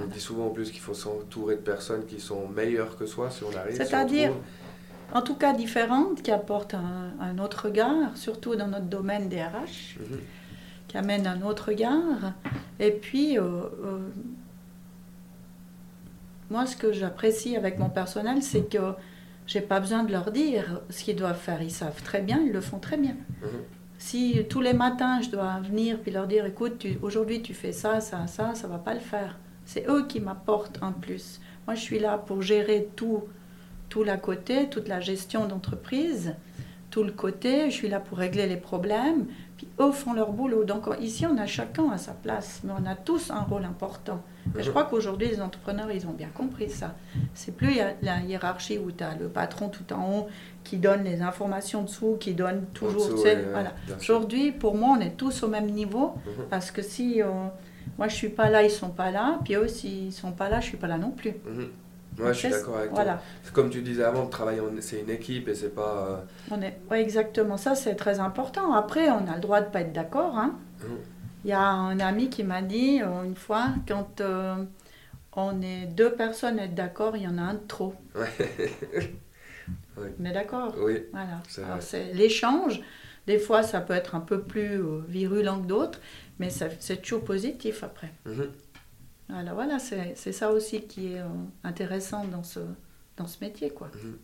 On 0.00 0.06
dit 0.06 0.20
souvent 0.20 0.46
en 0.46 0.50
plus 0.50 0.70
qu'il 0.70 0.80
faut 0.80 0.94
s'entourer 0.94 1.56
de 1.56 1.60
personnes 1.60 2.06
qui 2.06 2.20
sont 2.20 2.48
meilleures 2.48 2.96
que 2.96 3.06
soi 3.06 3.30
si 3.30 3.42
on 3.44 3.56
arrive. 3.56 3.76
C'est-à-dire, 3.76 4.32
en 5.12 5.22
tout 5.22 5.34
cas 5.34 5.52
différentes, 5.52 6.22
qui 6.22 6.30
apportent 6.30 6.74
un, 6.74 7.38
autre 7.38 7.66
regard, 7.66 8.16
surtout 8.16 8.54
dans 8.56 8.68
notre 8.68 8.86
domaine 8.86 9.28
des 9.28 9.42
RH, 9.42 9.98
mhm. 9.98 10.18
qui 10.86 10.98
amènent 10.98 11.26
un 11.26 11.42
autre 11.42 11.68
regard. 11.68 12.32
Et 12.78 12.90
puis, 12.90 13.38
euh, 13.38 13.42
euh, 13.42 13.98
moi, 16.50 16.66
ce 16.66 16.76
que 16.76 16.92
j'apprécie 16.92 17.56
avec 17.56 17.78
mon 17.78 17.90
personnel, 17.90 18.42
c'est 18.42 18.68
que 18.70 18.92
j'ai 19.46 19.62
pas 19.62 19.80
besoin 19.80 20.04
de 20.04 20.12
leur 20.12 20.30
dire 20.30 20.80
ce 20.90 21.04
qu'ils 21.04 21.16
doivent 21.16 21.38
faire. 21.38 21.62
Ils 21.62 21.70
savent 21.70 22.02
très 22.02 22.20
bien, 22.20 22.40
ils 22.44 22.52
le 22.52 22.60
font 22.60 22.78
très 22.78 22.96
bien. 22.96 23.16
Mhm. 23.42 23.48
Si 23.98 24.44
tous 24.48 24.60
les 24.60 24.74
matins 24.74 25.20
je 25.20 25.30
dois 25.30 25.58
venir 25.60 25.98
puis 25.98 26.12
leur 26.12 26.28
dire 26.28 26.46
écoute, 26.46 26.86
aujourd'hui 27.02 27.42
tu 27.42 27.52
fais 27.52 27.72
ça, 27.72 28.00
ça, 28.00 28.28
ça, 28.28 28.54
ça 28.54 28.68
va 28.68 28.78
pas 28.78 28.94
le 28.94 29.00
faire. 29.00 29.36
C'est 29.68 29.86
eux 29.86 30.06
qui 30.06 30.18
m'apportent 30.18 30.82
en 30.82 30.92
plus. 30.92 31.42
Moi, 31.66 31.74
je 31.74 31.82
suis 31.82 31.98
là 31.98 32.16
pour 32.16 32.40
gérer 32.40 32.88
tout, 32.96 33.24
tout 33.90 34.02
la 34.02 34.16
côté, 34.16 34.70
toute 34.70 34.88
la 34.88 34.98
gestion 34.98 35.46
d'entreprise, 35.46 36.36
tout 36.90 37.04
le 37.04 37.12
côté. 37.12 37.68
Je 37.68 37.74
suis 37.74 37.88
là 37.90 38.00
pour 38.00 38.16
régler 38.16 38.46
les 38.46 38.56
problèmes. 38.56 39.26
Puis 39.58 39.68
eux 39.78 39.92
font 39.92 40.14
leur 40.14 40.32
boulot. 40.32 40.64
Donc 40.64 40.88
ici, 41.02 41.26
on 41.26 41.36
a 41.36 41.44
chacun 41.44 41.90
à 41.90 41.98
sa 41.98 42.12
place, 42.12 42.62
mais 42.64 42.72
on 42.82 42.86
a 42.86 42.94
tous 42.94 43.30
un 43.30 43.42
rôle 43.42 43.66
important. 43.66 44.22
Et 44.58 44.62
je 44.62 44.70
crois 44.70 44.84
qu'aujourd'hui, 44.84 45.28
les 45.28 45.42
entrepreneurs, 45.42 45.92
ils 45.92 46.06
ont 46.06 46.14
bien 46.14 46.30
compris 46.32 46.70
ça. 46.70 46.94
C'est 47.34 47.54
plus 47.54 47.78
la 48.00 48.22
hiérarchie 48.22 48.78
où 48.78 48.90
tu 48.90 49.04
as 49.04 49.16
le 49.16 49.28
patron 49.28 49.68
tout 49.68 49.92
en 49.92 50.10
haut 50.10 50.28
qui 50.64 50.78
donne 50.78 51.04
les 51.04 51.20
informations 51.20 51.82
dessous, 51.82 52.16
qui 52.18 52.32
donne 52.32 52.64
toujours. 52.72 53.16
voilà. 53.52 53.74
Aujourd'hui, 54.00 54.50
pour 54.50 54.76
moi, 54.76 54.96
on 54.98 55.00
est 55.02 55.18
tous 55.18 55.42
au 55.42 55.48
même 55.48 55.66
niveau 55.66 56.14
mhm. 56.24 56.44
parce 56.48 56.70
que 56.70 56.80
si 56.80 57.20
moi 57.96 58.08
je 58.08 58.14
suis 58.14 58.28
pas 58.28 58.50
là, 58.50 58.62
ils 58.62 58.70
sont 58.70 58.90
pas 58.90 59.10
là, 59.10 59.38
puis 59.44 59.54
eux, 59.54 59.68
s'ils 59.68 60.12
sont 60.12 60.32
pas 60.32 60.48
là, 60.48 60.60
je 60.60 60.66
suis 60.66 60.76
pas 60.76 60.86
là 60.86 60.98
non 60.98 61.10
plus. 61.10 61.32
Mhm. 61.46 61.68
Ouais, 62.18 62.34
je 62.34 62.38
suis 62.38 62.48
d'accord 62.48 62.78
avec 62.78 62.90
voilà. 62.90 63.14
toi. 63.14 63.52
Comme 63.52 63.70
tu 63.70 63.82
disais 63.82 64.02
avant, 64.02 64.24
le 64.24 64.30
travail, 64.30 64.60
c'est 64.80 65.00
une 65.00 65.10
équipe 65.10 65.48
et 65.48 65.54
c'est 65.54 65.74
pas. 65.74 66.08
Euh, 66.08 66.16
on 66.50 66.60
est, 66.62 66.78
ouais, 66.90 67.00
exactement. 67.00 67.56
Ça, 67.56 67.74
c'est 67.74 67.94
très 67.94 68.20
important. 68.20 68.72
Après, 68.72 69.08
on 69.10 69.28
a 69.28 69.34
le 69.34 69.40
droit 69.40 69.60
de 69.60 69.70
pas 69.70 69.82
être 69.82 69.92
d'accord. 69.92 70.36
Hein. 70.36 70.56
Mhm. 70.82 70.96
Il 71.44 71.50
y 71.50 71.52
a 71.52 71.62
un 71.62 72.00
ami 72.00 72.28
qui 72.28 72.42
m'a 72.42 72.62
dit 72.62 73.00
euh, 73.00 73.22
une 73.24 73.36
fois, 73.36 73.68
quand 73.86 74.20
euh, 74.20 74.56
on 75.34 75.62
est 75.62 75.86
deux 75.86 76.12
personnes 76.12 76.58
être 76.58 76.74
d'accord, 76.74 77.16
il 77.16 77.22
y 77.22 77.28
en 77.28 77.38
a 77.38 77.42
un 77.42 77.54
de 77.54 77.66
trop. 77.66 77.94
Ouais. 78.14 78.28
On 80.20 80.24
est 80.24 80.32
d'accord? 80.32 80.74
Oui. 80.78 81.02
Voilà. 81.12 81.42
C'est 81.80 82.12
l'échange. 82.14 82.80
Des 83.26 83.38
fois, 83.38 83.64
ça 83.64 83.80
peut 83.80 83.94
être 83.94 84.14
un 84.14 84.20
peu 84.20 84.40
plus 84.40 84.80
virulent 85.08 85.60
que 85.60 85.66
d'autres, 85.66 86.00
mais 86.38 86.50
c'est 86.50 87.02
toujours 87.02 87.24
positif 87.24 87.82
après. 87.82 88.12
Mhm. 88.26 88.50
Voilà, 89.28 89.52
voilà 89.54 89.78
c'est 89.78 90.32
ça 90.32 90.50
aussi 90.52 90.82
qui 90.82 91.14
est 91.14 91.20
intéressant 91.62 92.24
dans 92.24 92.42
ce, 92.42 92.60
dans 93.16 93.26
ce 93.26 93.44
métier. 93.44 93.70
quoi. 93.70 93.90
Mhm. 93.94 94.18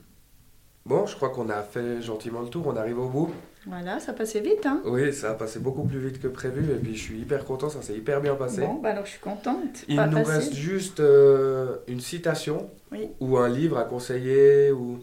Bon, 0.87 1.07
je 1.07 1.17
crois 1.17 1.31
qu'on 1.31 1.49
a 1.49 1.63
fait 1.63 2.03
gentiment 2.03 2.43
le 2.43 2.49
tour, 2.49 2.67
on 2.67 2.77
arrive 2.77 2.99
au 2.99 3.09
bout. 3.09 3.31
Voilà, 3.67 4.01
ça 4.01 4.13
passait 4.13 4.41
vite. 4.41 4.67
Hein 4.67 4.83
oui, 4.85 5.15
ça 5.15 5.31
a 5.31 5.35
passé 5.35 5.59
beaucoup 5.59 5.85
plus 5.85 5.99
vite 5.99 6.21
que 6.21 6.29
prévu 6.29 6.71
et 6.71 6.77
puis 6.77 6.95
je 6.95 7.03
suis 7.03 7.19
hyper 7.19 7.47
content, 7.47 7.71
ça 7.71 7.81
s'est 7.81 7.95
hyper 7.95 8.21
bien 8.21 8.35
passé. 8.35 8.61
Bon, 8.61 8.75
bah 8.75 8.91
alors 8.91 9.07
je 9.07 9.13
suis 9.13 9.21
contente. 9.21 9.85
Il 9.89 9.97
nous 9.99 10.23
reste 10.23 10.53
juste 10.53 11.01
euh, 11.01 11.77
une 11.89 12.01
citation 12.01 12.69
ou 13.21 13.39
un 13.39 13.49
livre 13.49 13.79
à 13.79 13.85
conseiller 13.85 14.71
ou... 14.73 14.99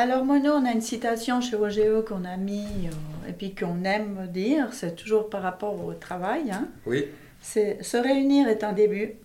Alors 0.00 0.24
moi, 0.24 0.38
nous, 0.38 0.50
on 0.50 0.64
a 0.64 0.72
une 0.72 0.80
citation 0.80 1.42
chez 1.42 1.56
OGE 1.56 2.06
qu'on 2.08 2.24
a 2.24 2.38
mis 2.38 2.86
euh, 2.86 3.28
et 3.28 3.34
puis 3.34 3.54
qu'on 3.54 3.84
aime 3.84 4.28
dire, 4.28 4.72
c'est 4.72 4.96
toujours 4.96 5.28
par 5.28 5.42
rapport 5.42 5.84
au 5.84 5.92
travail. 5.92 6.50
Hein. 6.50 6.68
Oui. 6.86 7.08
C'est 7.42 7.82
se 7.82 7.98
réunir 7.98 8.48
est 8.48 8.64
un 8.64 8.72
début, 8.72 9.16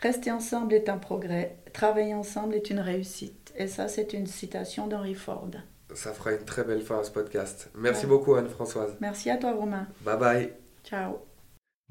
rester 0.00 0.30
ensemble 0.30 0.74
est 0.74 0.88
un 0.88 0.96
progrès, 0.96 1.56
travailler 1.72 2.14
ensemble 2.14 2.54
est 2.54 2.70
une 2.70 2.78
réussite. 2.78 3.52
Et 3.56 3.66
ça, 3.66 3.88
c'est 3.88 4.12
une 4.12 4.28
citation 4.28 4.86
d'Henry 4.86 5.14
Ford. 5.14 5.50
Ça 5.92 6.12
fera 6.12 6.34
une 6.34 6.44
très 6.44 6.62
belle 6.62 6.82
fin 6.82 7.00
à 7.00 7.02
ce 7.02 7.10
podcast. 7.10 7.68
Merci 7.74 8.06
beaucoup 8.06 8.36
Anne-Françoise. 8.36 8.96
Merci 9.00 9.28
à 9.28 9.38
toi 9.38 9.54
Romain. 9.54 9.88
Bye 10.02 10.18
bye. 10.18 10.52
Ciao. 10.84 11.29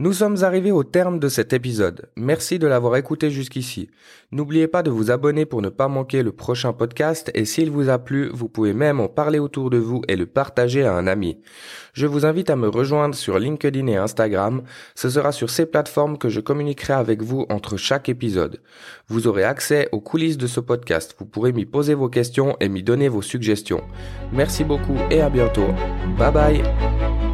Nous 0.01 0.13
sommes 0.13 0.45
arrivés 0.45 0.71
au 0.71 0.85
terme 0.85 1.19
de 1.19 1.27
cet 1.27 1.51
épisode. 1.51 2.09
Merci 2.15 2.57
de 2.57 2.67
l'avoir 2.67 2.95
écouté 2.95 3.29
jusqu'ici. 3.29 3.89
N'oubliez 4.31 4.69
pas 4.69 4.81
de 4.81 4.89
vous 4.89 5.11
abonner 5.11 5.45
pour 5.45 5.61
ne 5.61 5.67
pas 5.67 5.89
manquer 5.89 6.23
le 6.23 6.31
prochain 6.31 6.71
podcast 6.71 7.29
et 7.35 7.43
s'il 7.43 7.69
vous 7.69 7.89
a 7.89 7.99
plu, 7.99 8.29
vous 8.33 8.47
pouvez 8.47 8.73
même 8.73 9.01
en 9.01 9.09
parler 9.09 9.39
autour 9.39 9.69
de 9.69 9.77
vous 9.77 10.01
et 10.07 10.15
le 10.15 10.25
partager 10.25 10.85
à 10.85 10.93
un 10.93 11.05
ami. 11.05 11.41
Je 11.91 12.07
vous 12.07 12.25
invite 12.25 12.49
à 12.49 12.55
me 12.55 12.69
rejoindre 12.69 13.13
sur 13.13 13.39
LinkedIn 13.39 13.87
et 13.87 13.97
Instagram. 13.97 14.61
Ce 14.95 15.09
sera 15.09 15.33
sur 15.33 15.49
ces 15.49 15.65
plateformes 15.65 16.17
que 16.17 16.29
je 16.29 16.39
communiquerai 16.39 16.93
avec 16.93 17.21
vous 17.21 17.45
entre 17.49 17.75
chaque 17.75 18.07
épisode. 18.07 18.61
Vous 19.09 19.27
aurez 19.27 19.43
accès 19.43 19.89
aux 19.91 19.99
coulisses 19.99 20.37
de 20.37 20.47
ce 20.47 20.61
podcast. 20.61 21.13
Vous 21.19 21.25
pourrez 21.25 21.51
m'y 21.51 21.65
poser 21.65 21.93
vos 21.93 22.07
questions 22.07 22.55
et 22.61 22.69
m'y 22.69 22.83
donner 22.83 23.09
vos 23.09 23.21
suggestions. 23.21 23.81
Merci 24.31 24.63
beaucoup 24.63 24.95
et 25.11 25.19
à 25.19 25.29
bientôt. 25.29 25.67
Bye 26.17 26.31
bye. 26.31 27.28